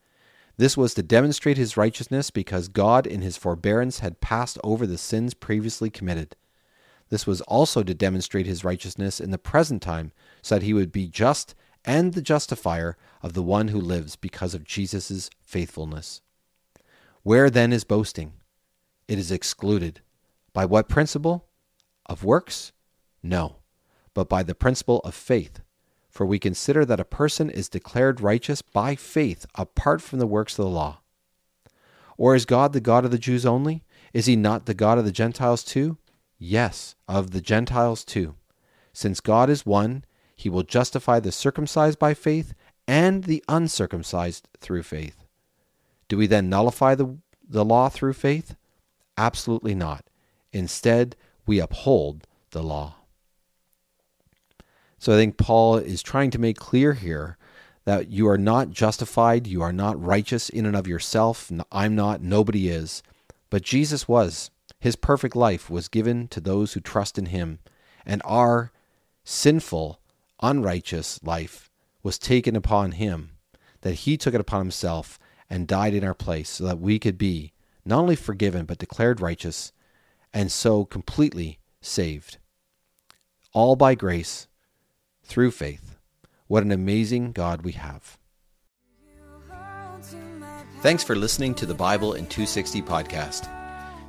This 0.57 0.77
was 0.77 0.93
to 0.93 1.03
demonstrate 1.03 1.57
his 1.57 1.77
righteousness 1.77 2.29
because 2.29 2.67
God, 2.67 3.07
in 3.07 3.21
his 3.21 3.37
forbearance, 3.37 3.99
had 3.99 4.21
passed 4.21 4.59
over 4.63 4.85
the 4.85 4.97
sins 4.97 5.33
previously 5.33 5.89
committed. 5.89 6.35
This 7.09 7.25
was 7.25 7.41
also 7.41 7.83
to 7.83 7.93
demonstrate 7.93 8.45
his 8.45 8.63
righteousness 8.63 9.19
in 9.19 9.31
the 9.31 9.37
present 9.37 9.81
time, 9.81 10.11
so 10.41 10.55
that 10.55 10.63
he 10.63 10.73
would 10.73 10.91
be 10.91 11.07
just 11.07 11.55
and 11.85 12.13
the 12.13 12.21
justifier 12.21 12.97
of 13.21 13.33
the 13.33 13.43
one 13.43 13.69
who 13.69 13.79
lives 13.79 14.15
because 14.15 14.53
of 14.53 14.63
Jesus' 14.63 15.29
faithfulness. 15.41 16.21
Where 17.23 17.49
then 17.49 17.73
is 17.73 17.83
boasting? 17.83 18.33
It 19.07 19.17
is 19.17 19.31
excluded. 19.31 20.01
By 20.53 20.65
what 20.65 20.89
principle? 20.89 21.45
Of 22.05 22.23
works? 22.23 22.71
No, 23.21 23.57
but 24.13 24.29
by 24.29 24.43
the 24.43 24.55
principle 24.55 24.99
of 24.99 25.15
faith. 25.15 25.61
For 26.13 26.27
we 26.27 26.37
consider 26.37 26.85
that 26.85 26.99
a 26.99 27.05
person 27.05 27.49
is 27.49 27.67
declared 27.67 28.21
righteous 28.21 28.61
by 28.61 28.95
faith 28.95 29.47
apart 29.55 29.99
from 29.99 30.19
the 30.19 30.27
works 30.27 30.59
of 30.59 30.65
the 30.65 30.69
law. 30.69 30.99
Or 32.17 32.35
is 32.35 32.45
God 32.45 32.71
the 32.71 32.79
God 32.79 33.03
of 33.03 33.09
the 33.09 33.17
Jews 33.17 33.47
only? 33.47 33.83
Is 34.13 34.27
he 34.27 34.35
not 34.35 34.67
the 34.67 34.75
God 34.75 34.99
of 34.99 35.05
the 35.05 35.11
Gentiles 35.11 35.63
too? 35.63 35.97
Yes, 36.37 36.93
of 37.07 37.31
the 37.31 37.41
Gentiles 37.41 38.05
too. 38.05 38.35
Since 38.93 39.21
God 39.21 39.49
is 39.49 39.65
one, 39.65 40.05
he 40.35 40.49
will 40.49 40.61
justify 40.61 41.19
the 41.19 41.31
circumcised 41.31 41.97
by 41.97 42.13
faith 42.13 42.53
and 42.87 43.23
the 43.23 43.43
uncircumcised 43.49 44.47
through 44.59 44.83
faith. 44.83 45.25
Do 46.07 46.17
we 46.17 46.27
then 46.27 46.47
nullify 46.47 46.93
the, 46.93 47.17
the 47.49 47.65
law 47.65 47.89
through 47.89 48.13
faith? 48.13 48.55
Absolutely 49.17 49.73
not. 49.73 50.05
Instead, 50.51 51.15
we 51.47 51.59
uphold 51.59 52.27
the 52.51 52.61
law. 52.61 52.97
So 55.03 55.11
I 55.11 55.17
think 55.17 55.35
Paul 55.35 55.75
is 55.75 56.01
trying 56.01 56.31
to 56.31 56.39
make 56.39 56.55
clear 56.55 56.93
here 56.93 57.37
that 57.83 58.07
you 58.07 58.25
are 58.29 58.37
not 58.37 58.69
justified, 58.69 59.47
you 59.47 59.61
are 59.61 59.73
not 59.73 60.01
righteous 60.01 60.47
in 60.47 60.65
and 60.65 60.77
of 60.77 60.87
yourself. 60.87 61.51
I'm 61.73 61.93
not, 61.93 62.21
nobody 62.21 62.69
is. 62.69 63.03
But 63.49 63.63
Jesus 63.63 64.07
was. 64.07 64.49
His 64.79 64.95
perfect 64.95 65.35
life 65.35 65.69
was 65.69 65.89
given 65.89 66.29
to 66.29 66.39
those 66.39 66.71
who 66.71 66.79
trust 66.79 67.17
in 67.17 67.25
him, 67.25 67.59
and 68.05 68.21
our 68.23 68.71
sinful 69.25 69.99
unrighteous 70.41 71.21
life 71.21 71.69
was 72.01 72.17
taken 72.17 72.55
upon 72.55 72.93
him, 72.93 73.31
that 73.81 73.95
he 73.95 74.15
took 74.15 74.33
it 74.33 74.39
upon 74.39 74.61
himself 74.61 75.19
and 75.49 75.67
died 75.67 75.93
in 75.93 76.05
our 76.05 76.13
place 76.13 76.47
so 76.47 76.63
that 76.63 76.79
we 76.79 76.97
could 76.97 77.17
be 77.17 77.51
not 77.83 77.99
only 77.99 78.15
forgiven 78.15 78.63
but 78.63 78.77
declared 78.77 79.19
righteous 79.19 79.73
and 80.33 80.49
so 80.49 80.85
completely 80.85 81.59
saved. 81.81 82.37
All 83.51 83.75
by 83.75 83.95
grace 83.95 84.47
through 85.23 85.51
faith. 85.51 85.97
What 86.47 86.63
an 86.63 86.71
amazing 86.71 87.31
God 87.31 87.63
we 87.63 87.73
have. 87.73 88.17
Thanks 90.81 91.03
for 91.03 91.15
listening 91.15 91.55
to 91.55 91.65
the 91.65 91.73
Bible 91.73 92.13
in 92.13 92.25
260 92.27 92.81
podcast. 92.81 93.49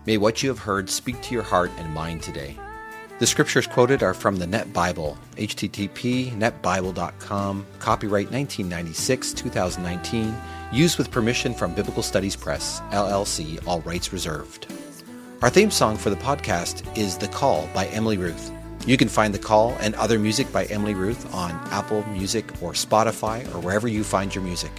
May 0.07 0.19
what 0.19 0.43
you 0.43 0.49
have 0.49 0.59
heard 0.59 0.91
speak 0.91 1.21
to 1.23 1.35
your 1.35 1.45
heart 1.45 1.71
and 1.79 1.95
mind 1.95 2.23
today. 2.23 2.59
The 3.21 3.27
scriptures 3.29 3.69
quoted 3.69 4.03
are 4.03 4.13
from 4.13 4.37
the 4.37 4.47
Net 4.47 4.73
Bible, 4.73 5.17
http 5.37 6.33
netbible.com, 6.33 7.67
copyright 7.79 8.31
1996 8.33 9.33
2019, 9.35 10.35
used 10.73 10.99
with 10.99 11.13
permission 11.13 11.55
from 11.55 11.75
Biblical 11.75 12.03
Studies 12.03 12.35
Press, 12.35 12.81
LLC, 12.91 13.65
all 13.69 13.81
rights 13.83 14.13
reserved. 14.13 14.67
Our 15.43 15.51
theme 15.51 15.71
song 15.71 15.97
for 15.97 16.11
the 16.11 16.17
podcast 16.17 16.85
is 16.99 17.17
The 17.17 17.29
Call 17.29 17.69
by 17.73 17.87
Emily 17.87 18.17
Ruth. 18.17 18.51
You 18.87 18.99
can 18.99 19.09
find 19.09 19.33
The 19.33 19.39
Call 19.39 19.75
and 19.81 19.95
other 19.95 20.19
music 20.19 20.53
by 20.53 20.65
Emily 20.67 20.93
Ruth 20.93 21.33
on 21.33 21.53
Apple 21.71 22.05
Music 22.09 22.45
or 22.63 22.73
Spotify 22.73 23.47
or 23.55 23.61
wherever 23.61 23.89
you 23.89 24.05
find 24.05 24.35
your 24.35 24.45
music. 24.45 24.73